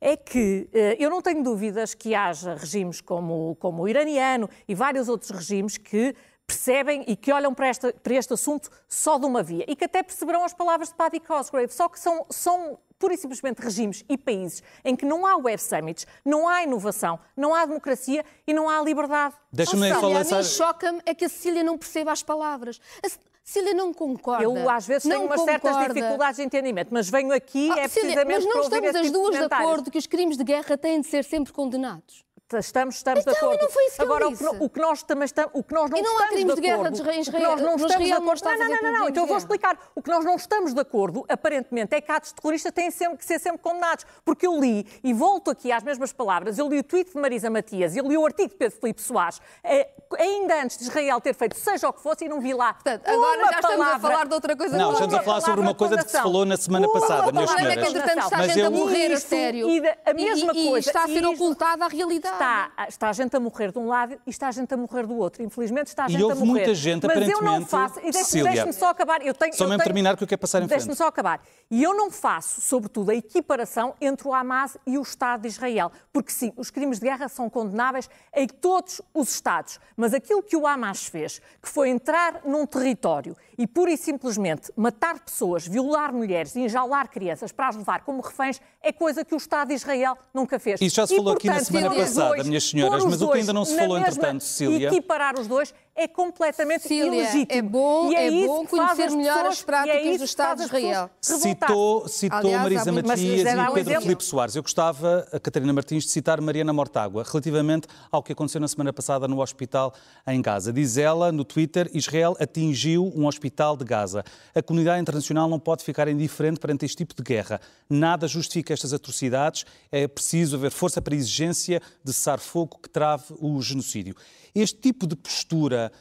é 0.00 0.16
que 0.16 0.68
eh, 0.72 0.96
eu 0.98 1.10
não 1.10 1.20
tenho 1.20 1.42
dúvidas 1.42 1.94
que 1.94 2.14
haja 2.14 2.54
regimes 2.54 3.00
como, 3.00 3.56
como 3.56 3.82
o 3.82 3.88
iraniano 3.88 4.48
e 4.66 4.74
vários 4.74 5.08
outros 5.08 5.30
regimes 5.30 5.76
que 5.76 6.14
percebem 6.46 7.04
e 7.06 7.14
que 7.14 7.30
olham 7.30 7.52
para, 7.52 7.68
esta, 7.68 7.92
para 7.92 8.14
este 8.14 8.32
assunto 8.32 8.70
só 8.88 9.18
de 9.18 9.26
uma 9.26 9.42
via 9.42 9.64
e 9.68 9.76
que 9.76 9.84
até 9.84 10.02
perceberão 10.02 10.44
as 10.44 10.54
palavras 10.54 10.88
de 10.88 10.94
Paddy 10.94 11.20
Cosgrave, 11.20 11.72
só 11.72 11.88
que 11.88 12.00
são, 12.00 12.24
são 12.30 12.78
pura 12.98 13.12
e 13.12 13.18
simplesmente 13.18 13.60
regimes 13.60 14.02
e 14.08 14.16
países 14.16 14.62
em 14.82 14.96
que 14.96 15.04
não 15.04 15.26
há 15.26 15.36
web 15.36 15.60
summits, 15.60 16.06
não 16.24 16.48
há 16.48 16.62
inovação, 16.62 17.20
não 17.36 17.54
há 17.54 17.66
democracia 17.66 18.24
e 18.46 18.54
não 18.54 18.68
há 18.68 18.80
liberdade. 18.82 19.34
Deixa-me 19.52 19.92
só 19.92 20.08
lançar... 20.08 20.36
A 20.36 20.38
mim 20.38 20.44
choca-me 20.44 21.00
é 21.04 21.14
que 21.14 21.26
a 21.26 21.28
Cecília 21.28 21.62
não 21.62 21.76
perceba 21.76 22.12
as 22.12 22.22
palavras. 22.22 22.80
A... 23.04 23.08
Cília 23.48 23.72
não 23.72 23.94
concorda. 23.94 24.44
Eu 24.44 24.68
às 24.68 24.86
vezes 24.86 25.04
tenho 25.04 25.22
umas 25.22 25.40
concorda. 25.40 25.62
certas 25.70 25.94
dificuldades 25.94 26.36
de 26.36 26.42
entendimento, 26.42 26.88
mas 26.92 27.08
venho 27.08 27.32
aqui 27.32 27.70
oh, 27.70 27.78
é 27.78 27.88
Cília, 27.88 28.12
precisamente 28.12 28.44
Mas 28.44 28.54
não 28.54 28.62
estamos 28.62 28.94
as 28.94 29.00
tipo 29.06 29.12
duas 29.14 29.38
de 29.38 29.42
acordo 29.42 29.90
que 29.90 29.96
os 29.96 30.06
crimes 30.06 30.36
de 30.36 30.44
guerra 30.44 30.76
têm 30.76 31.00
de 31.00 31.06
ser 31.06 31.24
sempre 31.24 31.50
condenados. 31.50 32.26
Estamos, 32.56 32.94
estamos 32.96 33.20
então, 33.20 33.32
de 33.34 33.38
acordo. 33.38 33.60
Não 33.62 33.70
foi 33.70 33.84
isso 33.84 33.96
que 33.96 34.02
Agora, 34.02 34.24
eu 34.24 34.30
disse. 34.30 34.46
O, 34.46 34.50
que, 34.52 34.64
o 34.64 34.70
que 34.70 34.80
nós 34.80 35.02
também 35.02 35.24
estamos, 35.26 35.50
o 35.52 35.62
que 35.62 35.74
nós 35.74 35.90
não, 35.90 35.98
e 35.98 36.00
não 36.02 36.12
estamos 36.12 36.24
há 36.24 36.28
crimes 36.32 36.54
de, 36.54 36.60
de 36.62 36.66
guerra 36.66 36.76
acordo, 36.88 36.94
de 36.94 37.20
Israel. 37.20 37.42
nós 37.50 37.60
não 37.60 37.76
estamos 37.76 37.90
Israel 37.90 38.06
de 38.06 38.08
não 38.08 38.16
acordo, 38.16 38.46
a 38.48 38.50
não, 38.50 38.58
fazer 38.58 38.68
não, 38.68 38.68
não, 38.68 38.82
não, 38.82 38.92
crimes 38.92 39.10
então 39.10 39.22
eu 39.22 39.26
vou 39.28 39.36
explicar. 39.36 39.78
O 39.94 40.02
que 40.02 40.08
nós 40.10 40.24
não 40.24 40.34
estamos 40.36 40.72
de 40.72 40.80
acordo, 40.80 41.26
aparentemente, 41.28 41.94
é 41.94 42.00
que 42.00 42.10
atos 42.10 42.32
terroristas 42.32 42.72
têm 42.72 42.90
sempre 42.90 43.18
que 43.18 43.24
ser 43.26 43.38
sempre 43.38 43.58
condenados. 43.58 44.06
Porque 44.24 44.46
eu 44.46 44.58
li, 44.58 44.86
e 45.04 45.12
volto 45.12 45.50
aqui 45.50 45.70
às 45.70 45.82
mesmas 45.82 46.10
palavras, 46.10 46.56
eu 46.58 46.66
li 46.70 46.78
o 46.78 46.82
tweet 46.82 47.12
de 47.12 47.20
Marisa 47.20 47.50
Matias, 47.50 47.94
eu 47.94 48.08
li 48.08 48.16
o 48.16 48.24
artigo 48.24 48.48
de 48.48 48.56
Pedro 48.56 48.80
Filipe 48.80 49.02
Soares, 49.02 49.42
eh, 49.62 49.90
ainda 50.18 50.62
antes 50.62 50.78
de 50.78 50.84
Israel 50.84 51.20
ter 51.20 51.34
feito 51.34 51.54
seja 51.54 51.86
o 51.86 51.92
que 51.92 52.00
fosse, 52.00 52.24
e 52.24 52.28
não 52.30 52.40
vi 52.40 52.54
lá. 52.54 52.72
Portanto, 52.72 53.06
agora 53.06 53.40
já 53.44 53.50
estamos 53.50 53.74
a 53.74 53.76
palavra- 53.84 54.10
falar 54.10 54.26
de 54.26 54.34
outra 54.34 54.56
coisa. 54.56 54.78
Não, 54.78 54.92
estamos 54.92 55.14
a 55.14 55.22
falar 55.22 55.40
sobre 55.42 55.60
uma 55.60 55.74
coisa 55.74 55.98
que 55.98 56.10
se 56.10 56.16
falou 56.16 56.46
na 56.46 56.56
semana 56.56 56.88
passada, 56.90 57.30
minhas 57.30 57.50
palavra 57.50 57.52
O 57.52 57.56
problema 57.56 57.72
é 57.72 57.76
que, 57.76 57.90
entretanto, 57.90 58.24
está 58.24 58.36
a 58.36 58.38
Mas 58.38 58.52
gente 58.52 58.62
a 58.64 58.70
morrer 58.70 59.12
a 59.12 59.20
sério. 59.20 59.68
e 59.68 59.82
a 60.06 60.14
mesma 60.14 60.52
está 60.78 61.04
a 61.04 61.06
ser 61.08 61.26
ocultada 61.26 61.84
a 61.84 61.88
realidade. 61.88 62.37
Está, 62.38 62.70
está 62.88 63.08
a 63.08 63.12
gente 63.12 63.34
a 63.36 63.40
morrer 63.40 63.72
de 63.72 63.78
um 63.78 63.86
lado 63.88 64.14
e 64.26 64.30
está 64.30 64.48
a 64.48 64.50
gente 64.52 64.72
a 64.72 64.76
morrer 64.76 65.06
do 65.06 65.16
outro. 65.16 65.42
Infelizmente 65.42 65.88
está 65.88 66.04
a 66.04 66.06
E 66.08 66.12
gente 66.12 66.22
a 66.22 66.26
houve 66.26 66.38
morrer. 66.38 66.50
muita 66.50 66.74
gente, 66.74 67.06
Mas 67.06 67.16
eu 67.16 67.42
não 67.42 67.56
aparentemente, 67.56 67.70
faço. 67.70 67.98
E 68.00 68.10
deixe-me 68.10 68.42
deixe-me 68.44 68.72
só 68.72 68.88
acabar. 68.90 69.20
Eu 69.26 69.34
tenho, 69.34 69.52
Só 69.54 69.64
eu 69.64 69.68
mesmo 69.68 69.78
tenho- 69.78 69.84
terminar 69.88 70.16
que 70.16 70.22
eu 70.24 70.28
quero 70.28 70.40
passar 70.40 70.58
em 70.62 70.66
Deixe-me 70.66 70.84
frente. 70.86 70.96
só 70.98 71.06
acabar. 71.08 71.40
E 71.70 71.82
eu 71.82 71.94
não 71.94 72.10
faço, 72.10 72.60
sobretudo, 72.60 73.10
a 73.10 73.14
equiparação 73.14 73.94
entre 74.00 74.26
o 74.28 74.32
Hamas 74.34 74.76
e 74.86 74.96
o 74.98 75.02
Estado 75.02 75.42
de 75.42 75.48
Israel. 75.48 75.90
Porque 76.12 76.30
sim, 76.32 76.52
os 76.56 76.70
crimes 76.70 76.98
de 77.00 77.06
guerra 77.06 77.28
são 77.28 77.50
condenáveis 77.50 78.08
em 78.34 78.46
todos 78.46 79.00
os 79.12 79.30
Estados. 79.30 79.80
Mas 79.96 80.14
aquilo 80.14 80.42
que 80.42 80.56
o 80.56 80.66
Hamas 80.66 81.06
fez, 81.06 81.40
que 81.62 81.68
foi 81.68 81.88
entrar 81.90 82.40
num 82.44 82.64
território 82.66 83.36
e 83.58 83.66
pura 83.66 83.90
e 83.90 83.96
simplesmente 83.96 84.72
matar 84.76 85.18
pessoas, 85.20 85.66
violar 85.66 86.12
mulheres 86.12 86.54
e 86.54 86.60
enjaular 86.60 87.08
crianças 87.10 87.50
para 87.52 87.68
as 87.68 87.76
levar 87.76 88.02
como 88.02 88.20
reféns, 88.22 88.60
é 88.82 88.92
coisa 88.92 89.24
que 89.24 89.34
o 89.34 89.36
Estado 89.36 89.68
de 89.68 89.74
Israel 89.74 90.16
nunca 90.32 90.58
fez. 90.58 90.80
Isso 90.80 90.96
já 90.96 91.06
se 91.06 91.14
E, 91.14 91.16
falou 91.16 91.32
aqui 91.34 91.46
na 91.48 91.54
portanto, 91.54 91.72
semana 91.72 91.94
passada, 91.94 92.28
dois- 92.36 92.46
minhas 92.46 92.64
senhoras, 92.68 93.04
mas 93.04 93.20
o 93.22 93.28
que 93.30 93.38
ainda 93.38 93.52
não 93.52 93.64
se 93.64 93.76
falou, 93.76 93.98
entretanto, 93.98 94.42
Cecília- 94.44 94.88
Equiparar 94.88 95.38
os 95.38 95.46
dois 95.46 95.74
é 95.96 96.06
completamente 96.06 96.82
Cecília, 96.82 97.06
ilegítimo. 97.06 97.58
é 97.58 97.62
bom- 97.62 98.10
E 98.12 98.14
é 98.14 98.28
isso 98.28 98.46
bom 98.46 98.64
conhecer 98.66 99.02
as 99.02 99.14
melhor 99.14 99.34
pessoas- 99.34 99.54
as 99.58 99.62
práticas 99.64 99.96
e 100.04 100.08
é 100.08 100.12
do 100.12 100.18
que 100.18 100.24
Estado 100.24 100.58
de 100.58 100.64
Israel. 100.64 101.10
Citou, 101.20 102.08
citou 102.08 102.38
Aliás, 102.38 102.62
Marisa 102.62 102.92
Matias 102.92 103.40
e 103.40 103.44
Pedro 103.44 103.78
exemplo. 103.80 104.02
Filipe 104.02 104.24
Soares. 104.24 104.54
Eu 104.54 104.62
gostava, 104.62 105.26
a 105.32 105.40
Catarina 105.40 105.72
Martins, 105.72 106.04
de 106.04 106.10
citar 106.10 106.40
Mariana 106.40 106.72
Mortágua 106.72 107.24
relativamente 107.28 107.88
ao 108.12 108.22
que 108.22 108.32
aconteceu 108.32 108.60
na 108.60 108.68
semana 108.68 108.92
passada 108.92 109.26
no 109.26 109.40
hospital 109.42 109.92
em 110.26 110.40
Gaza. 110.40 110.72
Diz 110.72 110.96
ela 110.96 111.32
no 111.32 111.44
Twitter: 111.44 111.90
Israel 111.92 112.36
atingiu 112.40 113.12
um 113.16 113.26
hospital 113.26 113.76
de 113.76 113.84
Gaza. 113.84 114.24
A 114.54 114.62
comunidade 114.62 115.00
internacional 115.00 115.48
não 115.48 115.58
pode 115.58 115.82
ficar 115.82 116.06
indiferente 116.06 116.60
perante 116.60 116.84
este 116.84 116.96
tipo 116.98 117.14
de 117.14 117.22
guerra. 117.22 117.60
Nada 117.90 118.28
justifica 118.28 118.67
estas 118.72 118.92
atrocidades. 118.92 119.64
É 119.90 120.06
preciso 120.08 120.56
haver 120.56 120.70
força 120.70 121.00
para 121.02 121.14
a 121.14 121.16
exigência 121.16 121.80
de 122.04 122.12
cessar-fogo 122.12 122.78
que 122.82 122.88
trave 122.88 123.24
o 123.38 123.60
genocídio. 123.62 124.14
Este 124.54 124.78
tipo 124.80 125.06
de 125.06 125.16
postura 125.16 125.92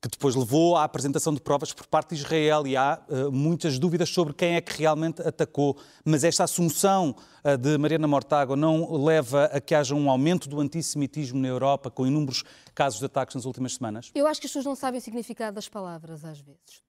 que 0.00 0.08
depois 0.08 0.36
levou 0.36 0.76
à 0.76 0.84
apresentação 0.84 1.34
de 1.34 1.40
provas 1.40 1.72
por 1.72 1.84
parte 1.88 2.14
de 2.14 2.20
Israel 2.20 2.64
e 2.68 2.76
há 2.76 3.02
eh, 3.08 3.24
muitas 3.32 3.80
dúvidas 3.80 4.08
sobre 4.08 4.32
quem 4.32 4.54
é 4.54 4.60
que 4.60 4.78
realmente 4.78 5.20
atacou. 5.22 5.76
Mas 6.04 6.22
esta 6.22 6.44
assunção 6.44 7.16
eh, 7.42 7.56
de 7.56 7.76
Mariana 7.76 8.06
Mortágua 8.06 8.54
não 8.54 8.92
leva 9.04 9.46
a 9.46 9.60
que 9.60 9.74
haja 9.74 9.96
um 9.96 10.08
aumento 10.08 10.48
do 10.48 10.60
antissemitismo 10.60 11.40
na 11.40 11.48
Europa, 11.48 11.90
com 11.90 12.06
inúmeros 12.06 12.44
casos 12.76 13.00
de 13.00 13.06
ataques 13.06 13.34
nas 13.34 13.44
últimas 13.44 13.74
semanas? 13.74 14.12
Eu 14.14 14.28
acho 14.28 14.40
que 14.40 14.46
as 14.46 14.52
pessoas 14.52 14.66
não 14.66 14.76
sabem 14.76 15.00
o 15.00 15.02
significado 15.02 15.56
das 15.56 15.68
palavras, 15.68 16.24
às 16.24 16.38
vezes. 16.38 16.80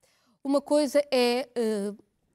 Uma 0.43 0.61
coisa 0.61 1.03
é 1.11 1.49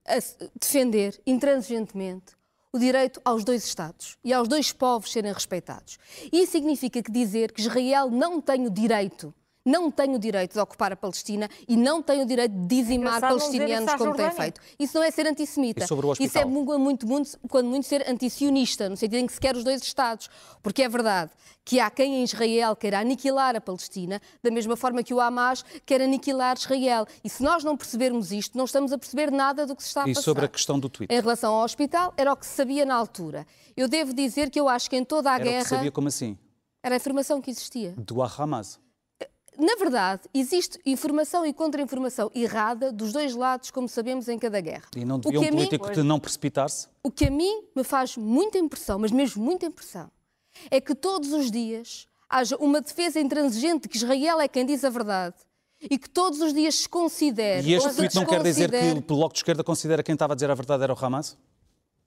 ass- 0.05 0.37
defender 0.61 1.21
intransigentemente 1.25 2.35
o 2.75 2.79
direito 2.79 3.21
aos 3.25 3.45
dois 3.45 3.65
Estados 3.65 4.19
e 4.25 4.33
aos 4.33 4.49
dois 4.49 4.73
povos 4.73 5.13
serem 5.13 5.33
respeitados. 5.33 5.97
Isso 6.33 6.51
significa 6.51 7.01
que 7.01 7.13
dizer 7.13 7.53
que 7.53 7.61
Israel 7.61 8.11
não 8.11 8.41
tem 8.41 8.67
o 8.67 8.71
direito, 8.71 9.33
não 9.65 9.91
tem 9.91 10.15
o 10.15 10.19
direito 10.19 10.53
de 10.53 10.61
ocupar 10.61 10.93
a 10.93 10.97
Palestina 10.97 11.49
e 11.67 11.77
não 11.77 12.03
tem 12.03 12.21
o 12.23 12.27
direito 12.27 12.53
de 12.53 12.67
dizimar 12.67 13.15
dizer 13.15 13.27
palestinianos 13.29 13.95
como 13.95 14.15
tem 14.15 14.31
feito. 14.31 14.61
Isso 14.79 14.97
não 14.99 15.05
é 15.05 15.11
ser 15.11 15.27
antissemita. 15.27 15.85
E 15.85 15.89
sobre 15.89 16.07
o 16.07 16.13
Isso 16.13 16.39
é 16.39 16.45
muito, 16.45 17.07
muito, 17.09 17.39
quando 17.49 17.67
muito 17.69 17.87
ser 17.87 18.09
antisionista, 18.09 18.89
no 18.89 18.97
sentido 18.97 19.17
em 19.21 19.27
que 19.27 19.33
se 19.33 19.41
quer 19.41 19.57
os 19.57 19.65
dois 19.65 19.83
Estados. 19.83 20.29
Porque 20.63 20.83
é 20.83 20.89
verdade 20.89 21.31
que 21.65 21.81
há 21.81 21.91
quem 21.91 22.17
em 22.17 22.25
Israel 22.25 22.77
queira 22.77 23.01
aniquilar 23.01 23.57
a 23.57 23.61
Palestina, 23.61 24.21
da 24.43 24.51
mesma 24.51 24.77
forma 24.77 25.03
que 25.03 25.15
o 25.15 25.21
Hamas 25.21 25.65
quer 25.87 26.01
aniquilar 26.03 26.57
Israel. 26.59 27.07
E 27.23 27.31
se 27.31 27.43
nós 27.43 27.65
não 27.65 27.77
percebermos 27.77 28.33
isto, 28.33 28.57
não 28.59 28.67
estamos 28.67 28.93
a 28.93 28.99
perceber 28.99 29.31
nada 29.31 29.67
do 29.67 29.75
que 29.75 29.83
se 29.83 29.89
está 29.89 30.03
a 30.03 30.09
E 30.09 30.13
passar. 30.13 30.23
sobre 30.23 30.45
a 30.45 30.49
questão 30.49 30.79
do 30.79 30.89
tweet? 30.91 31.13
Em 31.13 31.21
relação 31.21 31.55
ao 31.55 31.65
hospital, 31.65 32.13
era 32.17 32.33
o 32.33 32.37
que 32.37 32.45
se 32.45 32.55
sabia 32.55 32.85
na 32.85 32.95
altura. 32.95 33.47
Eu 33.77 33.89
devo 33.89 34.13
dizer 34.13 34.51
que 34.51 34.61
eu 34.61 34.69
acho 34.69 34.91
que 34.91 34.97
em 34.97 35.05
toda 35.05 35.31
a 35.31 35.35
Era 35.35 35.43
o 35.43 35.47
que 35.47 35.53
guerra 35.53 35.65
sabia 35.65 35.91
como 35.93 36.09
assim? 36.09 36.37
era 36.83 36.95
a 36.95 36.97
informação 36.97 37.41
que 37.41 37.51
existia. 37.51 37.95
Do 37.97 38.23
Hamas. 38.23 38.79
Na 39.59 39.77
verdade, 39.77 40.23
existe 40.35 40.79
informação 40.85 41.47
e 41.47 41.53
contra-informação 41.53 42.31
errada 42.35 42.91
dos 42.91 43.13
dois 43.13 43.35
lados, 43.35 43.71
como 43.71 43.89
sabemos 43.89 44.29
em 44.29 44.39
cada 44.39 44.61
guerra. 44.61 44.85
E 44.97 45.05
não 45.05 45.19
devia 45.19 45.39
que 45.41 45.45
um 45.47 45.49
a 45.49 45.51
mim- 45.53 45.57
político 45.59 45.91
de 45.93 46.03
não 46.03 46.19
precipitar-se? 46.19 46.89
O 47.03 47.11
que 47.11 47.27
a 47.27 47.31
mim 47.31 47.63
me 47.75 47.85
faz 47.85 48.17
muita 48.17 48.59
impressão, 48.59 48.99
mas 48.99 49.13
mesmo 49.13 49.43
muita 49.45 49.67
impressão, 49.67 50.11
é 50.71 50.81
que 50.81 50.95
todos 50.95 51.33
os 51.33 51.51
dias 51.51 52.07
haja 52.29 52.57
uma 52.57 52.81
defesa 52.81 53.21
intransigente 53.21 53.89
que 53.89 53.97
Israel 53.97 54.41
é 54.41 54.49
quem 54.49 54.67
diz 54.67 54.85
a 54.85 54.91
verdade 54.91 55.37
e 55.81 55.99
que 55.99 56.09
todos 56.09 56.41
os 56.41 56.53
dias 56.55 56.75
se 56.77 56.89
considere. 56.89 57.69
E 57.69 57.75
este 57.75 57.95
tweet 57.95 58.15
não 58.15 58.25
quer 58.25 58.43
dizer 58.43 58.71
que 58.71 58.93
o 58.99 59.01
Bloco 59.03 59.35
de 59.35 59.39
Esquerda 59.41 59.63
considera 59.63 60.03
que 60.03 60.07
quem 60.07 60.15
estava 60.15 60.33
a 60.33 60.37
dizer 60.37 60.51
a 60.51 60.55
verdade 60.55 60.83
era 60.83 60.93
o 60.93 60.97
Hamas? 61.05 61.37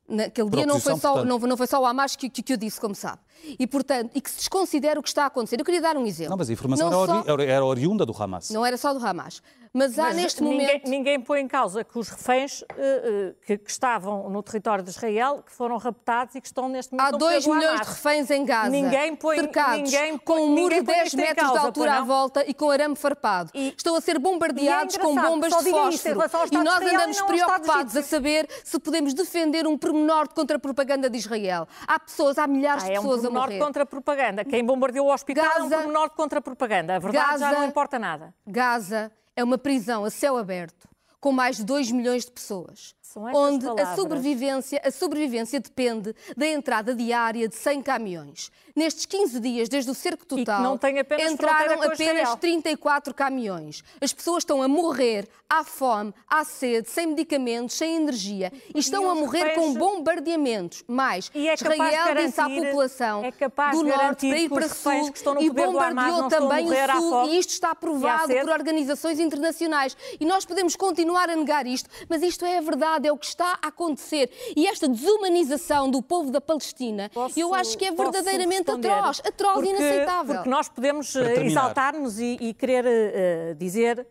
Naquele 0.08 0.50
dia 0.50 0.66
não 0.66 0.80
foi, 0.80 0.96
só, 0.98 1.12
portanto. 1.14 1.30
não, 1.30 1.38
não 1.40 1.58
foi 1.58 1.68
só 1.68 1.82
o 1.82 1.86
Hamas 1.86 2.16
que, 2.16 2.30
que, 2.30 2.42
que 2.42 2.54
eu 2.54 2.58
disse, 2.58 2.80
como 2.80 2.96
sabe. 2.96 3.20
E, 3.60 3.68
portanto, 3.68 4.12
e 4.16 4.22
que 4.22 4.30
se 4.32 4.38
desconsidere 4.38 4.98
o 4.98 5.04
que 5.04 5.10
está 5.10 5.24
a 5.24 5.28
acontecer. 5.28 5.60
Eu 5.60 5.66
queria 5.66 5.82
dar 5.82 5.98
um 5.98 6.06
exemplo. 6.06 6.30
Não, 6.32 6.38
mas 6.38 6.50
a 6.50 6.54
informação 6.54 6.88
era, 6.88 7.24
só- 7.26 7.34
ori- 7.34 7.46
era 7.46 7.66
oriunda 7.66 8.06
do 8.06 8.16
Hamas. 8.18 8.50
Não 8.50 8.66
era 8.66 8.78
só 8.78 8.94
do 8.94 9.06
Hamas. 9.06 9.42
Mas 9.74 9.98
há 10.00 10.04
Mas 10.06 10.16
neste 10.16 10.44
ninguém, 10.44 10.68
momento. 10.68 10.90
ninguém 10.90 11.20
põe 11.20 11.42
em 11.42 11.48
causa 11.48 11.84
que 11.84 11.98
os 11.98 12.10
reféns 12.10 12.64
eh, 12.76 12.76
eh, 12.78 13.36
que, 13.46 13.58
que 13.58 13.70
estavam 13.72 14.30
no 14.30 14.42
território 14.42 14.84
de 14.84 14.90
Israel, 14.90 15.44
que 15.46 15.52
foram 15.52 15.78
raptados 15.78 16.36
e 16.36 16.42
que 16.42 16.48
estão 16.48 16.68
neste 16.70 16.94
momento 16.94 17.08
Há 17.08 17.12
no 17.12 17.18
2 17.18 17.46
poder 17.46 17.50
do 17.50 17.56
milhões 17.60 17.82
de 17.82 17.88
reféns 17.88 18.30
em 18.32 18.46
Gaza, 18.46 18.70
Ninguém 18.70 19.16
põe- 19.16 19.36
cercados, 19.38 19.78
ninguém 19.92 20.18
põe- 20.18 20.38
com 20.38 20.44
um 20.44 20.48
muro 20.56 20.74
de 20.76 20.84
põe 20.84 20.96
10 20.96 21.08
isto 21.08 21.18
em 21.20 21.22
metros 21.22 21.46
causa, 21.48 21.60
de 21.60 21.66
altura 21.66 21.94
à 21.96 22.02
volta 22.02 22.44
e 22.48 22.54
com 22.54 22.70
arame 22.72 22.96
farpado. 22.96 23.52
E- 23.54 23.74
Estão 23.78 23.96
a 23.96 24.02
ser 24.02 24.18
bombardeados 24.20 24.96
é 24.96 25.00
com 25.00 25.16
bombas 25.16 25.52
de 25.52 25.58
isto 25.60 25.70
fósforo. 26.10 26.22
ao 26.34 26.48
E 26.48 26.64
nós 26.64 26.82
andamos 26.82 27.22
preocupados 27.22 27.96
a 27.96 28.04
saber 28.04 28.48
se 28.64 28.80
podemos 28.80 29.14
defender 29.14 29.68
um 29.68 29.78
pormenor 29.78 30.28
de 30.28 30.34
contra-propaganda 30.36 31.10
de 31.10 31.18
Israel. 31.18 31.68
Há 31.88 32.00
pessoas, 32.00 32.38
há 32.38 32.48
milhares 32.48 32.84
Ah, 32.84 32.88
de 32.88 32.94
é 32.94 33.00
um 33.00 33.04
pessoas 33.04 33.20
a 33.20 33.22
pormenor 33.24 33.48
de 33.50 33.54
morrer. 33.56 33.66
contra-propaganda. 33.66 34.46
Quem 34.46 34.64
bombardeou 34.66 35.08
o 35.08 35.14
hospital 35.14 35.46
é 35.46 35.50
um 35.62 35.70
Gaza- 35.70 35.78
pormenor 35.84 36.10
de 36.10 36.16
contra-propaganda. 36.16 36.96
A 36.96 37.00
verdade 37.00 37.40
já 37.40 37.48
Gaza- 37.50 37.60
não 37.60 37.66
importa 37.68 38.00
nada. 38.00 38.34
Gaza 38.46 39.12
é 39.38 39.44
uma 39.44 39.58
prisão 39.58 40.04
a 40.04 40.10
céu 40.10 40.36
aberto 40.36 40.90
com 41.22 41.32
mais 41.32 41.58
de 41.58 41.64
2 41.64 41.92
milhões 41.92 42.26
de 42.26 42.32
pessoas. 42.32 42.96
Onde 43.16 43.66
a 43.68 43.74
palavras. 43.74 43.96
sobrevivência, 43.96 44.82
a 44.84 44.92
sobrevivência 44.92 45.60
depende 45.60 46.16
da 46.36 46.48
entrada 46.48 46.94
diária 46.94 47.48
de 47.48 47.56
100 47.56 47.82
caminhões. 47.82 48.52
Nestes 48.76 49.06
15 49.06 49.40
dias, 49.40 49.70
desde 49.70 49.90
o 49.90 49.94
cerco 49.94 50.26
total, 50.26 50.76
apenas 50.76 51.32
entraram 51.32 51.82
apenas 51.82 52.00
Israel. 52.00 52.38
34 52.38 53.14
caminhões. 53.14 53.84
As 54.00 54.14
pessoas 54.14 54.42
estão 54.42 54.62
a 54.62 54.68
morrer 54.68 55.28
à 55.50 55.64
fome, 55.64 56.14
à 56.28 56.44
sede, 56.44 56.90
sem 56.90 57.08
medicamentos, 57.08 57.76
sem 57.76 57.96
energia. 57.96 58.52
E 58.76 58.80
estão 58.80 59.10
a 59.10 59.16
morrer 59.16 59.56
com 59.56 59.74
bombardeamentos. 59.74 60.84
Mais, 60.88 61.32
é 61.34 61.54
Israel 61.54 62.16
disse 62.16 62.40
à 62.40 62.50
população 62.50 63.24
é 63.24 63.72
do 63.72 63.84
norte 63.84 64.30
para 64.30 64.38
ir 64.38 64.50
para 64.50 64.68
reféns 64.68 65.12
sul 65.20 65.42
e 65.42 65.50
bombardeou 65.50 66.26
a 66.26 66.30
também 66.30 66.68
o 66.70 67.00
sul. 67.00 67.30
E 67.30 67.40
isto 67.40 67.52
está 67.52 67.74
provado 67.74 68.34
por 68.34 68.50
organizações 68.50 69.20
internacionais. 69.20 69.96
E 70.20 70.26
nós 70.26 70.46
podemos 70.46 70.76
continuar 70.76 71.30
a 71.30 71.36
negar 71.36 71.66
isto, 71.66 71.90
mas 72.10 72.22
isto 72.22 72.46
é 72.46 72.58
a 72.58 72.62
verdade, 72.62 72.97
é 73.06 73.12
o 73.12 73.18
que 73.18 73.26
está 73.26 73.60
a 73.62 73.68
acontecer. 73.68 74.30
E 74.56 74.66
esta 74.68 74.88
desumanização 74.88 75.90
do 75.92 76.02
povo 76.02 76.32
da 76.32 76.42
Palestina, 76.42 77.10
Posso- 77.14 77.40
eu 77.40 77.54
acho 77.54 77.78
que 77.78 77.86
é 77.86 77.92
verdadeiramente 77.92 78.72
atroz, 78.72 79.22
atroz 79.26 79.54
Porque- 79.54 79.68
e 79.70 79.72
inaceitável. 79.72 80.36
Porque 80.36 80.50
nós 80.50 80.70
podemos 80.70 81.16
eh, 81.16 81.46
exaltar-nos 81.46 82.20
e, 82.20 82.38
e 82.40 82.54
querer 82.54 82.86
eh, 82.88 83.54
dizer 83.58 84.08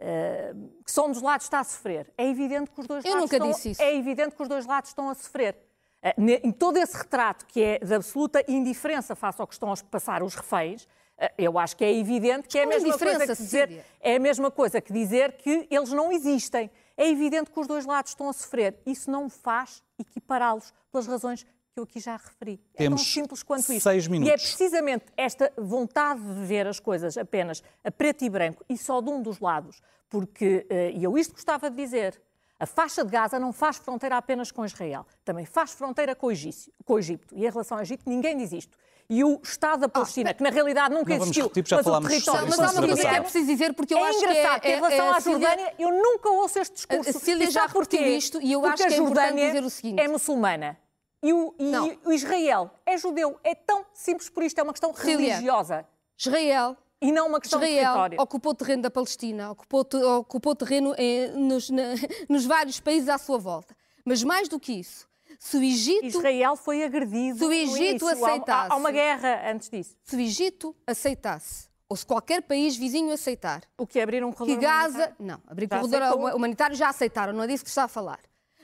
eh, 0.00 0.54
que 0.84 0.92
só 0.92 1.06
um 1.06 1.12
dos 1.12 1.22
lados 1.22 1.46
está 1.46 1.60
a 1.60 1.64
sofrer. 1.64 2.12
É 2.16 2.26
evidente 2.28 2.70
que 2.70 2.80
os 2.80 2.86
dois 2.86 3.04
Eu 3.04 3.10
lados 3.12 3.24
nunca 3.24 3.36
estão, 3.36 3.50
disse 3.50 3.70
isso. 3.70 3.82
É 3.82 3.96
evidente 3.96 4.36
que 4.36 4.42
os 4.42 4.48
dois 4.48 4.64
lados 4.66 4.90
estão 4.90 5.08
a 5.10 5.14
sofrer. 5.14 5.56
Ne- 6.16 6.40
Em 6.44 6.52
todo 6.52 6.76
esse 6.76 6.96
retrato 6.96 7.44
que 7.46 7.60
é 7.60 7.78
de 7.80 7.92
absoluta 7.92 8.44
indiferença 8.46 9.16
face 9.16 9.40
ao 9.40 9.46
que 9.48 9.54
estão 9.54 9.72
a 9.72 9.76
passar 9.90 10.22
os 10.22 10.34
reféns, 10.36 10.86
eu 11.36 11.58
acho 11.58 11.76
que 11.76 11.84
é 11.84 11.92
evidente 11.92 12.46
que 12.46 12.56
é 12.56 12.62
a 12.62 12.66
mesma 12.68 12.96
coisa 12.96 13.26
que 13.26 13.34
dizer, 13.42 13.84
é 14.00 14.14
a 14.14 14.20
mesma 14.20 14.50
coisa 14.52 14.80
que 14.80 14.92
dizer 14.92 15.32
que 15.32 15.66
eles 15.68 15.90
não 15.90 16.12
existem. 16.12 16.70
É 16.98 17.08
evidente 17.08 17.50
que 17.50 17.58
os 17.60 17.66
dois 17.68 17.86
lados 17.86 18.10
estão 18.10 18.28
a 18.28 18.32
sofrer. 18.32 18.78
Isso 18.84 19.08
não 19.10 19.30
faz 19.30 19.82
equipará-los 19.98 20.74
pelas 20.90 21.06
razões 21.06 21.44
que 21.44 21.78
eu 21.78 21.84
aqui 21.84 22.00
já 22.00 22.16
referi. 22.16 22.60
É 22.74 22.78
Temos 22.78 23.00
tão 23.02 23.08
simples 23.22 23.42
quanto 23.44 23.72
isso. 23.72 23.82
seis 23.82 24.04
E 24.04 24.08
é 24.08 24.10
minutos. 24.10 24.42
precisamente 24.56 25.04
esta 25.16 25.52
vontade 25.56 26.20
de 26.20 26.44
ver 26.44 26.66
as 26.66 26.80
coisas 26.80 27.16
apenas 27.16 27.62
a 27.84 27.90
preto 27.92 28.24
e 28.24 28.28
branco 28.28 28.64
e 28.68 28.76
só 28.76 29.00
de 29.00 29.08
um 29.10 29.22
dos 29.22 29.38
lados, 29.38 29.80
porque, 30.08 30.66
eh, 30.68 30.90
e 30.90 31.04
eu 31.04 31.16
isto 31.16 31.32
gostava 31.34 31.70
de 31.70 31.76
dizer, 31.76 32.20
a 32.60 32.66
faixa 32.66 33.04
de 33.04 33.10
Gaza 33.10 33.38
não 33.38 33.52
faz 33.52 33.76
fronteira 33.76 34.16
apenas 34.16 34.50
com 34.50 34.64
Israel, 34.64 35.06
também 35.24 35.44
faz 35.46 35.72
fronteira 35.72 36.14
com 36.14 36.26
o 36.26 36.32
Egípcio- 36.32 36.72
com 36.84 36.94
o 36.94 36.98
Egito. 36.98 37.34
E 37.34 37.46
em 37.46 37.50
relação 37.50 37.76
ao 37.78 37.82
Egito, 37.82 38.02
ninguém 38.06 38.36
diz 38.36 38.52
isto. 38.52 38.76
e 39.10 39.24
o 39.24 39.40
Estado 39.42 39.80
da 39.80 39.88
Palestina, 39.88 40.34
que 40.34 40.42
na 40.42 40.50
realidade 40.50 40.92
nunca 40.94 41.14
existiu, 41.14 41.44
repetir, 41.44 41.66
já 41.66 41.76
mas 41.76 41.84
falámos 41.86 42.06
o 42.06 42.10
território 42.10 42.46
Mas 42.46 42.58
há 42.60 42.62
uma 42.72 42.86
coisa 42.88 43.00
que 43.00 43.06
é 43.16 43.20
preciso 43.22 43.46
dizer, 43.46 43.72
porque 43.72 43.94
eu 43.94 43.98
é 43.98 44.02
acho 44.10 44.18
que 44.18 44.24
engraçado 44.26 44.60
que, 44.60 44.68
é, 44.68 44.70
em 44.72 44.74
relação 44.74 44.98
é, 45.06 45.08
à 45.08 45.16
a 45.16 45.20
Sílvia- 45.22 45.48
Jordânia, 45.48 45.74
eu 45.78 45.90
nunca 45.90 46.28
ouço 46.28 46.58
este 46.58 46.74
discurso. 46.74 47.08
A 47.08 47.12
Cecília 47.14 47.50
já 47.50 47.64
repetiu 47.64 48.04
isto 48.04 48.38
e 48.42 48.52
eu 48.52 48.66
acho 48.66 48.76
que 48.76 48.82
a 48.82 48.86
é 48.92 48.98
importante 48.98 49.16
Jordânia 49.28 49.46
dizer 49.46 49.64
o 49.64 49.70
seguinte. 49.70 49.98
é 49.98 50.08
muçulmana. 50.08 50.76
E 51.22 51.32
o, 51.32 51.54
e 51.58 51.98
o 52.06 52.12
Israel 52.12 52.70
é 52.84 52.98
judeu. 52.98 53.40
É 53.42 53.54
tão 53.54 53.82
simples 53.94 54.28
por 54.28 54.42
isto. 54.42 54.58
É 54.58 54.62
uma 54.62 54.74
questão 54.74 54.92
Cecília. 54.94 55.36
religiosa 55.36 55.86
Israel 56.18 56.76
e 57.00 57.12
não 57.12 57.28
uma 57.28 57.40
questão 57.40 57.60
de 57.60 57.66
Israel 57.66 57.84
território. 57.84 58.20
ocupou 58.20 58.54
terreno 58.54 58.82
da 58.82 58.90
Palestina, 58.90 59.50
ocupou, 59.52 59.86
ocupou 60.18 60.54
terreno 60.56 60.94
eh, 60.98 61.28
nos, 61.34 61.70
na- 61.70 61.94
nos 62.28 62.44
vários 62.44 62.80
países 62.80 63.08
à 63.08 63.18
sua 63.18 63.38
volta. 63.38 63.76
Mas 64.04 64.22
mais 64.22 64.48
do 64.48 64.58
que 64.58 64.72
isso, 64.72 65.06
se 65.38 65.56
o 65.56 65.62
Egito, 65.62 66.04
Israel 66.06 66.56
foi 66.56 66.82
agredido. 66.82 67.38
Se 67.38 67.44
o 67.44 67.52
Egito 67.52 67.80
início. 68.04 68.08
Aceitasse- 68.08 68.70
Há, 68.70 68.74
há 68.74 68.76
uma 68.76 68.90
guerra 68.90 69.50
antes 69.52 69.68
disso. 69.68 69.96
se 70.02 70.16
o 70.16 70.20
Egito 70.20 70.74
aceitasse, 70.86 71.68
ou 71.88 71.96
se 71.96 72.04
qualquer 72.04 72.42
país 72.42 72.76
vizinho 72.76 73.12
aceitar, 73.12 73.62
O 73.78 73.86
que 73.86 73.98
é 73.98 74.02
abrir 74.02 74.24
um 74.24 74.30
que 74.32 74.38
corredor 74.38 74.60
Gaza. 74.62 74.88
humanitário? 74.94 75.14
Não, 75.20 75.40
abrir 75.46 75.68
Já 75.70 75.78
corredor 75.78 76.02
aceitou? 76.02 76.18
huma- 76.20 76.34
humanitário 76.34 76.76
já 76.76 76.88
aceitaram, 76.88 77.32
não 77.32 77.44
é 77.44 77.46
disso 77.46 77.64
que 77.64 77.70
está 77.70 77.84
a 77.84 77.88
falar. 77.88 78.18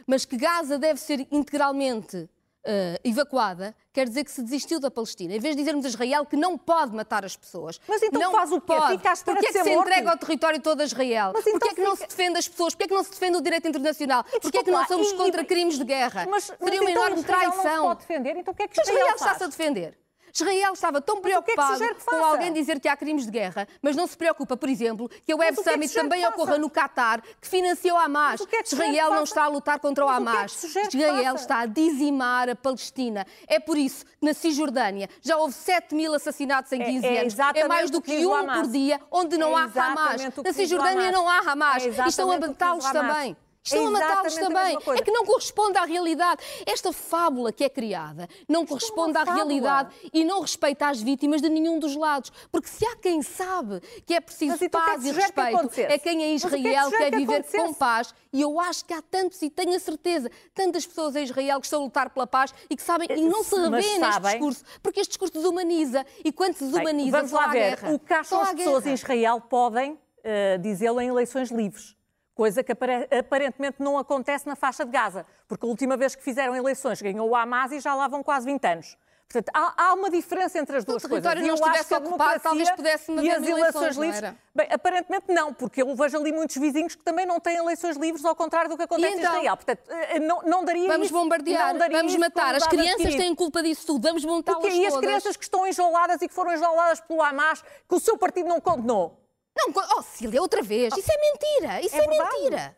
Mas 0.07 0.25
que 0.25 0.37
Gaza 0.37 0.79
deve 0.79 0.99
ser 1.01 1.27
integralmente 1.31 2.29
eh, 2.65 2.99
evacuada, 3.05 3.75
quer 3.93 4.09
dizer 4.09 4.25
que 4.25 4.31
se 4.31 4.43
desistiu 4.43 4.81
da 4.81 4.91
Palestina. 4.91 5.35
Em 5.35 5.39
vez 5.39 5.55
de 5.55 5.63
dizermos 5.63 5.85
a 5.85 5.89
Israel 5.89 6.25
que 6.27 6.37
não 6.37 6.57
pode 6.59 6.95
matar 6.95 7.25
as 7.25 7.37
pessoas. 7.37 7.81
Mas 7.87 8.03
então 8.03 8.21
não 8.21 8.33
faz 8.33 8.51
o 8.53 8.61
quê? 8.61 8.67
Pode. 8.75 8.97
Fica 8.97 9.11
à 9.11 9.13
espera 9.13 9.37
Porquê 9.37 9.47
é 9.51 9.53
que 9.53 9.65
se 9.65 9.71
morto? 9.75 9.89
entrega 9.89 10.11
ao 10.11 10.19
território 10.19 10.61
todo 10.61 10.81
a 10.81 10.85
Israel? 10.85 11.33
Mas 11.35 11.47
então 11.47 11.59
Porquê 11.59 11.73
é 11.73 11.75
que 11.77 11.83
não 11.83 11.97
fica- 11.97 12.11
se 12.11 12.17
defende 12.17 12.39
as 12.39 12.49
pessoas? 12.49 12.75
Porquê 12.75 12.85
é 12.85 12.89
que 12.89 12.95
não 12.95 13.05
se 13.05 13.11
defende 13.11 13.37
o 13.37 13.41
direito 13.41 13.69
internacional? 13.69 14.25
Porquê 14.25 14.59
é 14.59 14.63
que 14.65 14.71
não 14.71 14.87
somos 14.87 15.11
e- 15.13 15.17
contra 15.17 15.43
e- 15.43 15.45
crimes 15.45 15.79
de 15.79 15.85
guerra? 15.85 16.27
Mas, 16.29 16.49
mas 16.51 16.59
Seria 16.59 16.81
uma 16.81 16.91
então 16.91 17.03
enorme 17.05 17.21
Israel 17.23 17.43
Não 17.49 17.53
se 17.53 17.61
traição. 17.63 17.85
pode 17.87 18.01
defender. 18.01 18.37
Então 18.37 18.53
o 18.53 18.57
que 18.57 18.63
é 18.63 18.69
que 18.69 18.75
Mas 18.77 18.89
Israel, 18.89 19.07
Israel 19.07 19.17
está-se 19.17 19.45
a 19.45 19.47
defender. 19.47 19.99
Israel 20.35 20.73
estava 20.73 21.01
tão 21.01 21.17
o 21.17 21.19
é 21.19 21.21
preocupado 21.21 21.79
que 21.79 22.05
com 22.05 22.25
alguém 22.25 22.53
dizer 22.53 22.81
que 22.81 22.89
há 22.89 22.97
crimes 22.97 23.25
de 23.25 23.31
guerra, 23.31 23.69
mas 23.81 23.95
não 23.95 24.07
se 24.07 24.17
preocupa, 24.17 24.57
por 24.57 24.69
exemplo, 24.69 25.09
que 25.25 25.33
a 25.33 25.37
Web 25.37 25.57
o 25.57 25.61
é 25.61 25.65
Summit 25.73 25.89
sugere 25.89 26.09
também 26.09 26.27
ocorra 26.27 26.59
no 26.59 26.69
Qatar, 26.69 27.23
que 27.41 27.47
financiou 27.47 27.97
a 27.97 28.05
Hamas. 28.05 28.41
O 28.41 28.49
é 28.51 28.61
Israel 28.63 29.11
não 29.13 29.23
está 29.23 29.45
a 29.45 29.49
lutar 29.49 29.79
contra 29.79 30.05
o 30.05 30.09
o 30.09 30.11
é 30.11 30.17
Hamas. 30.17 30.57
que 30.57 30.97
Israel 30.97 31.37
está 31.37 31.61
a 31.61 31.67
dizimar 31.67 32.49
a 32.49 32.57
Palestina. 32.57 33.25
É 33.47 33.61
por 33.61 33.79
isso 33.79 34.05
que 34.05 34.13
na 34.27 34.35
Cisjordânia 34.35 35.09
já 35.23 35.37
houve 35.37 35.55
7 35.55 35.95
mil 35.95 36.13
assassinatos 36.15 36.73
em 36.73 36.83
É- 36.83 36.85
15 36.85 37.07
é 37.07 37.21
anos. 37.21 37.35
É 37.55 37.69
mais 37.69 37.91
do 37.91 37.99
o 37.99 38.03
que 38.03 38.17
que 38.17 38.27
o 38.27 38.35
um 38.35 38.47
por 38.47 38.67
dia, 38.67 39.01
onde 39.11 39.39
não 39.39 39.57
É 39.57 39.63
há 39.63 39.65
Hamas. 39.65 40.21
o 40.21 40.43
Na 40.43 40.51
o 40.51 40.53
Cisjordânia 40.53 41.13
não 41.13 41.29
há 41.29 41.39
Hamas. 41.39 41.85
É 41.87 41.87
e 41.87 42.09
estão 42.09 42.31
a 42.33 42.37
o 42.37 42.41
matá-los 42.41 42.85
diz 42.85 43.37
o 43.73 43.77
Hamas. 43.77 43.81
também. 43.81 43.85
É 43.85 43.85
Estão 43.85 43.87
a 43.87 43.91
matá-los 43.91 44.35
também. 44.35 44.79
É 44.99 45.03
que 45.03 45.11
não 45.11 45.25
corresponde 45.25 45.79
à 45.79 45.85
realidade. 45.85 46.43
Esta 46.67 46.93
fábula 46.93 47.53
que 47.53 47.65
é 47.65 47.69
criada 47.69 48.29
não 48.49 48.67
corresponde 48.67 49.17
à 49.17 49.25
fábula. 49.25 49.37
realidade 49.45 49.95
e 50.13 50.25
não 50.25 50.41
respeita 50.41 50.89
as 50.89 51.01
vítimas 51.01 51.41
de 51.41 51.49
nenhum 51.49 51.79
dos 51.79 51.97
lados. 51.97 52.31
Porque 52.53 52.69
se 52.69 52.85
há 52.87 52.97
quem 52.97 53.23
sabe 53.23 53.81
que 54.07 54.15
é 54.15 54.21
preciso 54.21 54.53
Mas 54.53 54.63
então 54.63 54.81
o 54.81 54.85
que 54.85 54.91
é 54.91 54.93
paz 54.95 55.03
que 55.03 55.09
e 55.09 55.13
sugere 55.15 55.33
que 55.33 55.41
respeito, 55.41 55.57
acontecesse? 55.59 55.93
é 55.95 55.99
quem 55.99 56.13
em 56.23 56.39
que 56.39 56.47
é 56.47 56.51
que 56.51 56.57
Israel 56.57 56.85
sugere 56.85 57.03
quer 57.05 57.11
que 57.11 57.17
viver 57.17 57.33
acontecesse? 57.35 57.65
com 57.67 57.75
paz. 57.75 58.15
E 58.33 58.41
eu 58.43 58.59
acho 58.61 58.85
que 58.85 58.93
há 58.93 59.01
tantos, 59.01 59.41
e 59.43 59.49
tenho 59.49 59.75
a 59.75 59.79
certeza, 59.79 60.31
tantas 60.53 60.85
pessoas 60.85 61.15
em 61.15 61.23
Israel 61.23 61.61
que 61.61 61.67
estão 61.67 61.81
a 61.81 61.85
lutar 61.85 62.11
pela 62.11 62.27
paz 62.27 62.53
e 62.69 62.77
que 62.77 62.83
sabem, 62.83 63.07
e 63.11 63.21
não 63.23 63.45
se 63.45 63.55
revêem 63.55 63.99
neste 64.01 64.21
discurso, 64.23 64.65
porque 64.83 65.01
este 65.01 65.11
discurso 65.11 65.35
desumaniza. 65.35 66.05
E 66.25 66.33
quando 66.33 66.55
se 66.55 66.65
Bem, 66.65 66.73
desumaniza, 66.73 67.17
Vamos 67.17 67.31
só 67.31 67.37
lá 67.37 67.47
ver. 67.49 67.77
guerra. 67.77 67.93
O 67.93 67.99
que 67.99 68.13
acham 68.13 68.41
as 68.41 68.53
pessoas 68.53 68.87
em 68.87 68.95
Israel 68.95 69.41
podem 69.41 69.99
eh, 70.25 70.59
dizê-lo 70.59 71.01
em 71.01 71.09
eleições 71.09 71.51
livres. 71.51 71.95
Coisa 72.35 72.65
que 72.65 72.73
apare- 72.73 73.09
aparentemente 73.17 73.77
não 73.81 73.97
acontece 73.97 74.47
na 74.47 74.57
faixa 74.57 74.85
de 74.85 74.91
Gaza. 74.91 75.25
Porque 75.47 75.65
a 75.65 75.69
última 75.69 75.97
vez 75.97 76.15
que 76.17 76.23
fizeram 76.23 76.55
eleições 76.57 77.01
ganhou 77.01 77.29
o 77.29 77.37
Hamas 77.37 77.71
e 77.73 77.79
já 77.81 77.95
lá 77.95 78.09
vão 78.09 78.23
quase 78.23 78.45
20 78.47 78.65
anos. 78.67 78.97
Portanto, 79.27 79.51
há, 79.55 79.87
há 79.87 79.95
uma 79.95 80.11
diferença 80.11 80.59
entre 80.59 80.77
as 80.77 80.85
duas 80.85 81.03
o 81.03 81.09
coisas. 81.09 81.23
território 81.25 81.41
E 81.41 81.49
não 81.51 81.57
eu 81.57 81.65
acho 81.65 81.81
estivesse 81.83 81.95
ocupado, 81.95 82.41
talvez 82.41 82.71
pudesse 82.73 83.11
e 83.11 83.31
as 83.31 83.37
eleições, 83.43 83.59
eleições 83.59 83.97
não 83.97 84.05
livres. 84.05 84.35
Bem, 84.55 84.69
aparentemente 84.71 85.33
não, 85.33 85.53
porque 85.55 85.83
eu 85.83 85.97
vejo 85.97 86.17
ali 86.19 86.31
muitos 86.31 86.57
vizinhos 86.57 86.95
que 86.95 87.03
também 87.03 87.25
não 87.25 87.41
têm 87.41 87.57
eleições 87.57 87.97
livres, 87.97 88.25
ao 88.25 88.37
contrário 88.37 88.69
do 88.71 88.77
que 88.77 88.83
acontece 88.83 89.15
então? 89.17 89.33
em 89.33 89.37
Israel. 89.39 89.57
Portanto, 89.57 89.81
eh, 89.89 90.21
não, 90.21 90.43
não 90.43 90.65
daria 90.65 90.87
Vamos 90.89 91.07
isso- 91.07 91.15
bombardear, 91.19 91.73
não 91.73 91.79
daria 91.79 91.97
vamos 91.97 92.15
matar. 92.17 92.55
As 92.55 92.67
crianças 92.67 92.93
adquirido. 92.95 93.19
têm 93.19 93.35
culpa 93.35 93.63
disso 93.63 93.87
tudo. 93.87 94.03
Vamos 94.07 94.23
O 94.25 94.29
montá-las 94.29 94.63
quê? 94.63 94.71
E 94.71 94.87
as 94.87 94.93
todas. 94.93 95.07
crianças 95.09 95.37
que 95.37 95.45
estão 95.45 95.67
enjauladas 95.67 96.21
e 96.23 96.29
que 96.29 96.35
foram 96.35 96.53
enjauladas 96.53 97.01
pelo 97.01 97.23
Hamas, 97.23 97.63
que 97.89 97.95
o 97.95 97.99
seu 98.01 98.19
partido 98.19 98.49
não 98.49 98.61
condenou. 98.61 99.19
Não, 99.57 99.73
oh, 99.99 100.03
Cília, 100.03 100.41
outra 100.43 100.63
vez. 100.63 100.93
Isso 100.97 101.11
é 101.11 101.17
mentira. 101.33 101.81
Isso 101.81 101.95
É 101.95 102.05
é, 102.05 102.09
mentira. 102.09 102.77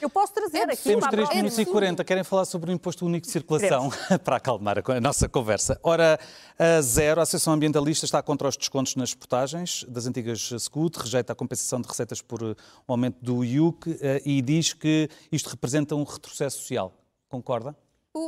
Eu 0.00 0.08
posso 0.08 0.32
trazer 0.32 0.60
É 0.68 0.72
aqui. 0.72 0.82
Temos 0.84 1.00
para 1.00 1.08
a 1.08 1.10
3 1.10 1.24
próxima. 1.26 1.34
minutos 1.42 1.58
e 1.58 1.62
absurdo. 1.62 1.72
40. 1.74 2.04
Querem 2.04 2.24
falar 2.24 2.44
sobre 2.46 2.70
o 2.70 2.72
imposto 2.72 3.04
único 3.04 3.26
de 3.26 3.32
circulação 3.32 3.90
para 4.24 4.36
acalmar 4.36 4.76
a, 4.78 5.00
nossa 5.00 5.28
conversa. 5.28 5.78
Ora, 5.82 6.18
a 6.58 6.80
Zero, 6.80 7.20
a 7.20 7.22
Associação 7.24 7.52
Ambientalista, 7.52 8.04
está 8.06 8.22
contra 8.22 8.48
os 8.48 8.56
descontos 8.56 8.94
nas 8.96 9.12
portagens 9.14 9.84
das 9.88 10.06
antigas 10.06 10.40
SCUT, 10.58 10.96
rejeita 10.96 11.32
a 11.32 11.36
compensação 11.36 11.80
de 11.80 11.88
receitas 11.88 12.22
por 12.22 12.42
um 12.42 12.54
aumento 12.88 13.18
do 13.22 13.44
IUC 13.44 13.98
eh, 14.00 14.22
e 14.24 14.40
diz 14.40 14.72
que 14.72 15.08
isto 15.30 15.50
representa 15.50 15.94
um 15.94 16.04
retrocesso 16.04 16.58
social. 16.58 16.94
Concorda? 17.28 17.76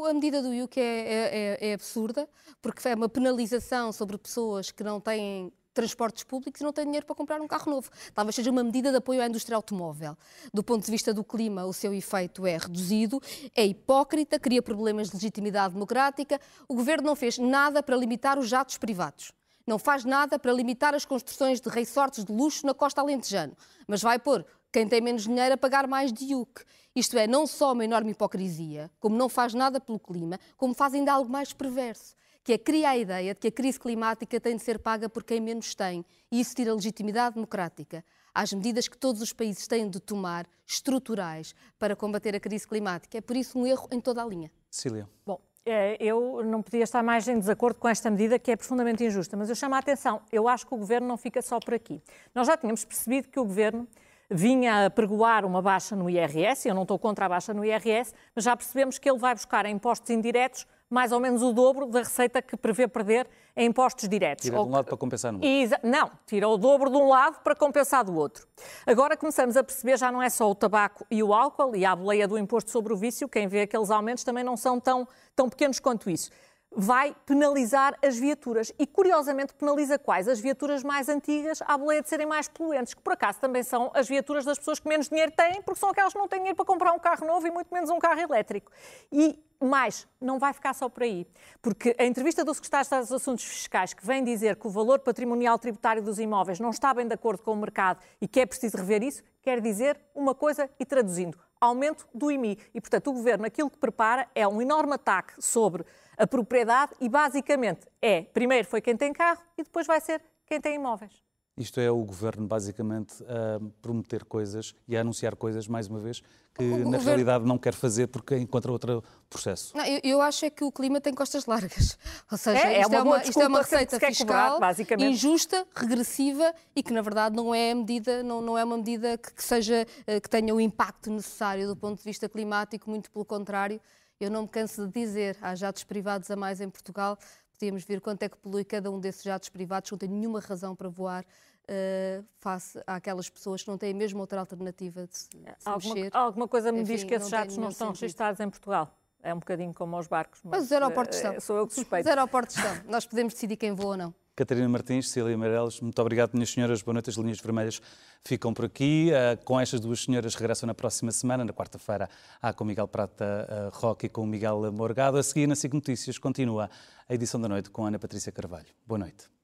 A 0.08 0.12
medida 0.14 0.42
do 0.42 0.52
IUC 0.52 0.78
é, 0.78 0.82
é- 0.84 1.56
é- 1.60 1.68
é 1.70 1.74
absurda, 1.74 2.28
porque 2.60 2.86
é 2.86 2.94
uma 2.94 3.08
penalização 3.08 3.92
sobre 3.92 4.18
pessoas 4.18 4.70
que 4.70 4.84
não 4.84 5.00
têm 5.00 5.52
transportes 5.72 6.24
públicos 6.24 6.60
e 6.60 6.64
não 6.64 6.72
têm 6.72 6.84
dinheiro 6.84 7.06
para 7.06 7.14
comprar 7.14 7.40
um 7.40 7.46
carro 7.46 7.70
novo. 7.70 7.90
Talvez 8.14 8.34
seja 8.34 8.50
uma 8.50 8.62
medida 8.62 8.90
de 8.90 8.96
apoio 8.96 9.22
à 9.22 9.26
indústria 9.26 9.56
automóvel. 9.56 10.16
Do 10.52 10.62
ponto 10.62 10.84
de 10.84 10.90
vista 10.90 11.12
do 11.12 11.24
clima, 11.24 11.64
o 11.64 11.72
seu 11.72 11.92
efeito 11.92 12.46
é 12.46 12.56
reduzido, 12.56 13.20
é 13.54 13.64
hipócrita, 13.66 14.38
cria 14.38 14.62
problemas 14.62 15.08
de 15.08 15.14
legitimidade 15.14 15.74
democrática. 15.74 16.40
O 16.68 16.74
governo 16.74 17.06
não 17.06 17.16
fez 17.16 17.38
nada 17.38 17.82
para 17.82 17.96
limitar 17.96 18.38
os 18.38 18.48
jatos 18.48 18.78
privados. 18.78 19.32
Não 19.66 19.78
faz 19.78 20.04
nada 20.04 20.38
para 20.38 20.52
limitar 20.52 20.94
as 20.94 21.04
construções 21.04 21.60
de 21.60 21.68
resorts 21.68 22.24
de 22.24 22.32
luxo 22.32 22.66
na 22.66 22.74
costa 22.74 23.00
alentejano, 23.00 23.56
mas 23.86 24.02
vai 24.02 24.18
pôr 24.18 24.44
quem 24.72 24.88
tem 24.88 25.00
menos 25.00 25.24
dinheiro 25.24 25.54
a 25.54 25.56
pagar 25.56 25.86
mais 25.86 26.12
de 26.12 26.24
IUC. 26.24 26.64
Isto 26.94 27.16
é, 27.16 27.26
não 27.26 27.46
só 27.46 27.72
uma 27.72 27.84
enorme 27.84 28.10
hipocrisia, 28.10 28.90
como 28.98 29.16
não 29.16 29.28
faz 29.28 29.54
nada 29.54 29.80
pelo 29.80 29.98
clima, 29.98 30.38
como 30.56 30.74
faz 30.74 30.94
ainda 30.94 31.12
algo 31.12 31.30
mais 31.30 31.52
perverso, 31.52 32.14
que 32.44 32.52
é 32.52 32.58
cria 32.58 32.90
a 32.90 32.98
ideia 32.98 33.34
de 33.34 33.40
que 33.40 33.48
a 33.48 33.52
crise 33.52 33.78
climática 33.78 34.40
tem 34.40 34.56
de 34.56 34.62
ser 34.62 34.78
paga 34.78 35.08
por 35.08 35.22
quem 35.22 35.40
menos 35.40 35.74
tem, 35.74 36.04
e 36.30 36.40
isso 36.40 36.54
tira 36.54 36.74
legitimidade 36.74 37.34
democrática 37.34 38.04
às 38.34 38.52
medidas 38.52 38.88
que 38.88 38.96
todos 38.96 39.20
os 39.20 39.32
países 39.32 39.66
têm 39.66 39.88
de 39.88 40.00
tomar, 40.00 40.46
estruturais, 40.66 41.54
para 41.78 41.94
combater 41.94 42.34
a 42.34 42.40
crise 42.40 42.66
climática. 42.66 43.18
É 43.18 43.20
por 43.20 43.36
isso 43.36 43.58
um 43.58 43.66
erro 43.66 43.88
em 43.92 44.00
toda 44.00 44.22
a 44.22 44.26
linha. 44.26 44.50
Cília. 44.70 45.08
Bom, 45.26 45.38
eh, 45.66 45.96
eu 46.00 46.42
não 46.44 46.62
podia 46.62 46.82
estar 46.82 47.02
mais 47.02 47.28
em 47.28 47.38
desacordo 47.38 47.78
com 47.78 47.88
esta 47.88 48.10
medida, 48.10 48.38
que 48.38 48.50
é 48.50 48.56
profundamente 48.56 49.04
injusta, 49.04 49.36
mas 49.36 49.48
eu 49.48 49.54
chamo 49.54 49.74
a 49.74 49.78
atenção. 49.78 50.22
Eu 50.32 50.48
acho 50.48 50.66
que 50.66 50.74
o 50.74 50.78
governo 50.78 51.06
não 51.06 51.16
fica 51.16 51.42
só 51.42 51.60
por 51.60 51.74
aqui. 51.74 52.02
Nós 52.34 52.46
já 52.46 52.56
tínhamos 52.56 52.84
percebido 52.84 53.28
que 53.28 53.38
o 53.38 53.44
governo 53.44 53.86
vinha 54.32 54.86
a 54.86 54.90
pregoar 54.90 55.44
uma 55.44 55.62
baixa 55.62 55.94
no 55.94 56.08
IRS, 56.08 56.68
eu 56.68 56.74
não 56.74 56.82
estou 56.82 56.98
contra 56.98 57.26
a 57.26 57.28
baixa 57.28 57.52
no 57.52 57.64
IRS, 57.64 58.14
mas 58.34 58.44
já 58.44 58.56
percebemos 58.56 58.98
que 58.98 59.08
ele 59.08 59.18
vai 59.18 59.34
buscar 59.34 59.66
em 59.66 59.74
impostos 59.74 60.10
indiretos 60.10 60.66
mais 60.92 61.10
ou 61.10 61.18
menos 61.18 61.42
o 61.42 61.52
dobro 61.52 61.86
da 61.86 62.00
receita 62.00 62.42
que 62.42 62.54
prevê 62.54 62.86
perder 62.86 63.26
em 63.56 63.66
impostos 63.66 64.06
diretos. 64.06 64.44
Tira 64.44 64.58
de 64.58 64.62
um 64.62 64.70
lado 64.70 64.84
para 64.84 64.96
compensar 64.96 65.32
no 65.32 65.38
outro. 65.38 65.78
Não, 65.82 66.10
tira 66.26 66.46
o 66.46 66.58
dobro 66.58 66.90
de 66.90 66.96
um 66.96 67.08
lado 67.08 67.40
para 67.42 67.54
compensar 67.54 68.04
do 68.04 68.14
outro. 68.14 68.46
Agora 68.86 69.16
começamos 69.16 69.56
a 69.56 69.64
perceber, 69.64 69.98
já 69.98 70.12
não 70.12 70.22
é 70.22 70.28
só 70.28 70.50
o 70.50 70.54
tabaco 70.54 71.06
e 71.10 71.22
o 71.22 71.32
álcool 71.32 71.74
e 71.74 71.86
a 71.86 71.96
boleia 71.96 72.28
do 72.28 72.36
imposto 72.36 72.70
sobre 72.70 72.92
o 72.92 72.96
vício, 72.96 73.26
quem 73.26 73.48
vê 73.48 73.62
aqueles 73.62 73.90
aumentos 73.90 74.22
também 74.22 74.44
não 74.44 74.56
são 74.56 74.78
tão, 74.78 75.08
tão 75.34 75.48
pequenos 75.48 75.80
quanto 75.80 76.10
isso. 76.10 76.30
Vai 76.74 77.14
penalizar 77.26 77.98
as 78.02 78.16
viaturas 78.16 78.72
e, 78.78 78.86
curiosamente, 78.86 79.52
penaliza 79.54 79.98
quais? 79.98 80.26
As 80.26 80.40
viaturas 80.40 80.82
mais 80.82 81.08
antigas, 81.08 81.60
à 81.66 81.76
boleia 81.76 82.00
de 82.00 82.08
serem 82.08 82.26
mais 82.26 82.48
poluentes, 82.48 82.94
que 82.94 83.02
por 83.02 83.12
acaso 83.12 83.38
também 83.38 83.62
são 83.62 83.90
as 83.94 84.08
viaturas 84.08 84.44
das 84.44 84.58
pessoas 84.58 84.80
que 84.80 84.88
menos 84.88 85.08
dinheiro 85.08 85.32
têm, 85.32 85.60
porque 85.62 85.78
são 85.78 85.90
aquelas 85.90 86.14
que 86.14 86.18
não 86.18 86.26
têm 86.26 86.38
dinheiro 86.38 86.56
para 86.56 86.64
comprar 86.64 86.92
um 86.92 86.98
carro 86.98 87.26
novo 87.26 87.46
e 87.46 87.50
muito 87.50 87.72
menos 87.72 87.90
um 87.90 87.98
carro 87.98 88.20
elétrico. 88.20 88.72
E 89.10 89.38
mais, 89.60 90.08
não 90.20 90.38
vai 90.38 90.52
ficar 90.52 90.74
só 90.74 90.88
por 90.88 91.02
aí, 91.02 91.26
porque 91.60 91.94
a 91.98 92.04
entrevista 92.04 92.44
do 92.44 92.52
Secretário 92.52 92.82
de 92.82 92.86
Estado 92.86 93.02
dos 93.02 93.12
Assuntos 93.12 93.44
Fiscais, 93.44 93.94
que 93.94 94.04
vem 94.04 94.24
dizer 94.24 94.56
que 94.56 94.66
o 94.66 94.70
valor 94.70 94.98
patrimonial 94.98 95.58
tributário 95.58 96.02
dos 96.02 96.18
imóveis 96.18 96.58
não 96.58 96.70
está 96.70 96.92
bem 96.92 97.06
de 97.06 97.14
acordo 97.14 97.42
com 97.42 97.52
o 97.52 97.56
mercado 97.56 98.00
e 98.20 98.26
que 98.26 98.40
é 98.40 98.46
preciso 98.46 98.76
rever 98.76 99.02
isso, 99.02 99.22
quer 99.40 99.60
dizer 99.60 100.00
uma 100.14 100.34
coisa 100.34 100.68
e 100.80 100.84
traduzindo, 100.84 101.38
aumento 101.62 102.06
do 102.12 102.30
IMI. 102.30 102.58
E, 102.74 102.80
portanto, 102.80 103.08
o 103.08 103.12
Governo 103.12 103.46
aquilo 103.46 103.70
que 103.70 103.78
prepara 103.78 104.28
é 104.34 104.46
um 104.46 104.60
enorme 104.60 104.94
ataque 104.94 105.34
sobre 105.38 105.84
a 106.18 106.26
propriedade 106.26 106.92
e, 107.00 107.08
basicamente, 107.08 107.86
é, 108.00 108.22
primeiro 108.22 108.66
foi 108.66 108.80
quem 108.80 108.96
tem 108.96 109.12
carro 109.12 109.40
e 109.56 109.62
depois 109.62 109.86
vai 109.86 110.00
ser 110.00 110.20
quem 110.44 110.60
tem 110.60 110.74
imóveis. 110.74 111.22
Isto 111.56 111.80
é 111.80 111.90
o 111.90 112.02
governo, 112.02 112.46
basicamente, 112.46 113.14
a 113.24 113.60
prometer 113.82 114.24
coisas 114.24 114.74
e 114.88 114.96
a 114.96 115.02
anunciar 115.02 115.36
coisas, 115.36 115.68
mais 115.68 115.86
uma 115.86 115.98
vez, 115.98 116.22
que 116.54 116.62
na 116.64 116.76
governo- 116.84 116.98
realidade 117.04 117.44
não 117.44 117.58
quer 117.58 117.74
fazer 117.74 118.06
porque 118.06 118.34
encontra 118.38 118.72
outro 118.72 119.04
processo. 119.28 119.76
Não, 119.76 119.84
eu, 119.84 120.00
eu 120.02 120.22
acho 120.22 120.46
é 120.46 120.50
que 120.50 120.64
o 120.64 120.72
clima 120.72 120.98
tem 120.98 121.12
costas 121.12 121.44
largas. 121.44 121.98
Ou 122.32 122.38
seja, 122.38 122.58
É, 122.58 122.76
é 122.76 122.80
isto, 122.80 122.88
uma 122.88 122.96
é 122.98 123.02
uma, 123.02 123.22
isto 123.22 123.40
é 123.40 123.46
uma 123.46 123.58
que 123.64 123.70
receita 123.70 123.96
cobrar, 124.00 124.12
fiscal 124.14 124.60
basicamente. 124.60 125.12
injusta, 125.12 125.66
regressiva 125.74 126.54
e 126.74 126.82
que, 126.82 126.92
na 126.92 127.02
verdade, 127.02 127.36
não 127.36 127.54
é 127.54 127.74
medida, 127.74 128.22
não, 128.22 128.40
não 128.40 128.56
é 128.56 128.64
uma 128.64 128.78
medida 128.78 129.18
que, 129.18 129.34
que 129.34 129.44
seja, 129.44 129.86
eh, 130.06 130.20
que 130.20 130.30
tenha 130.30 130.54
o 130.54 130.60
impacto 130.60 131.10
necessário 131.10 131.68
do 131.68 131.76
ponto 131.76 131.98
de 131.98 132.04
vista 132.04 132.30
climático, 132.30 132.88
muito 132.88 133.10
pelo 133.10 133.26
contrário. 133.26 133.78
Eu 134.18 134.30
não 134.30 134.42
me 134.42 134.48
canso 134.48 134.86
de 134.86 134.92
dizer, 134.92 135.36
há 135.42 135.54
jatos 135.54 135.84
privados 135.84 136.30
a 136.30 136.36
mais 136.36 136.60
em 136.62 136.70
Portugal, 136.70 137.18
temos, 137.62 137.84
ver 137.84 138.00
quanto 138.00 138.24
é 138.24 138.28
que 138.28 138.36
polui 138.36 138.64
cada 138.64 138.90
um 138.90 138.98
desses 138.98 139.22
jatos 139.22 139.48
privados, 139.48 139.88
que 139.88 139.92
não 139.92 139.98
tem 139.98 140.08
nenhuma 140.08 140.40
razão 140.40 140.74
para 140.74 140.88
voar, 140.88 141.22
uh, 141.22 142.24
face 142.40 142.82
àquelas 142.84 143.30
pessoas 143.30 143.62
que 143.62 143.68
não 143.68 143.78
têm 143.78 143.94
mesmo 143.94 144.18
outra 144.18 144.40
alternativa 144.40 145.06
de 145.06 145.16
se, 145.16 145.28
de 145.28 145.36
se 145.36 145.68
alguma, 145.68 145.94
mexer. 145.94 146.10
alguma 146.12 146.48
coisa 146.48 146.72
me 146.72 146.80
Enfim, 146.80 146.92
diz 146.92 147.04
que 147.04 147.14
esses 147.14 147.28
jatos 147.28 147.56
não 147.56 147.68
estão 147.68 147.90
registados 147.90 148.40
em 148.40 148.50
Portugal. 148.50 148.92
É 149.22 149.32
um 149.32 149.38
bocadinho 149.38 149.72
como 149.72 149.94
aos 149.94 150.08
barcos. 150.08 150.40
Mas 150.42 150.64
os 150.64 150.72
aeroportos 150.72 151.16
eh, 151.18 151.20
estão. 151.20 151.40
Sou 151.40 151.56
eu 151.56 151.68
que 151.68 151.74
suspeito. 151.74 152.04
Os 152.04 152.08
aeroportos 152.08 152.56
estão. 152.56 152.82
Nós 152.90 153.06
podemos 153.06 153.32
decidir 153.32 153.56
quem 153.56 153.72
voa 153.72 153.90
ou 153.90 153.96
não. 153.96 154.14
Catarina 154.34 154.66
Martins, 154.66 155.08
Cecília 155.08 155.36
Meireles, 155.36 155.78
muito 155.80 156.00
obrigado, 156.00 156.32
minhas 156.32 156.50
senhoras. 156.50 156.80
Boa 156.80 156.94
noite. 156.94 157.10
As 157.10 157.16
linhas 157.16 157.38
vermelhas 157.38 157.82
ficam 158.24 158.54
por 158.54 158.64
aqui. 158.64 159.10
Eh, 159.12 159.36
Com 159.44 159.60
estas 159.60 159.78
duas 159.78 160.00
senhoras 160.00 160.34
regressam 160.34 160.66
na 160.66 160.74
próxima 160.74 161.12
semana. 161.12 161.44
Na 161.44 161.52
quarta-feira 161.52 162.08
há 162.40 162.50
com 162.52 162.64
Miguel 162.64 162.88
Prata 162.88 163.46
eh, 163.48 163.70
Roque 163.74 164.06
e 164.06 164.08
com 164.08 164.24
Miguel 164.24 164.72
Morgado. 164.72 165.18
A 165.18 165.22
seguir, 165.22 165.46
na 165.46 165.54
SIC 165.54 165.74
Notícias, 165.74 166.16
continua 166.16 166.70
a 167.06 167.14
edição 167.14 167.38
da 167.38 167.48
noite 167.48 167.68
com 167.70 167.84
Ana 167.84 167.98
Patrícia 167.98 168.32
Carvalho. 168.32 168.68
Boa 168.86 168.98
noite. 169.00 169.41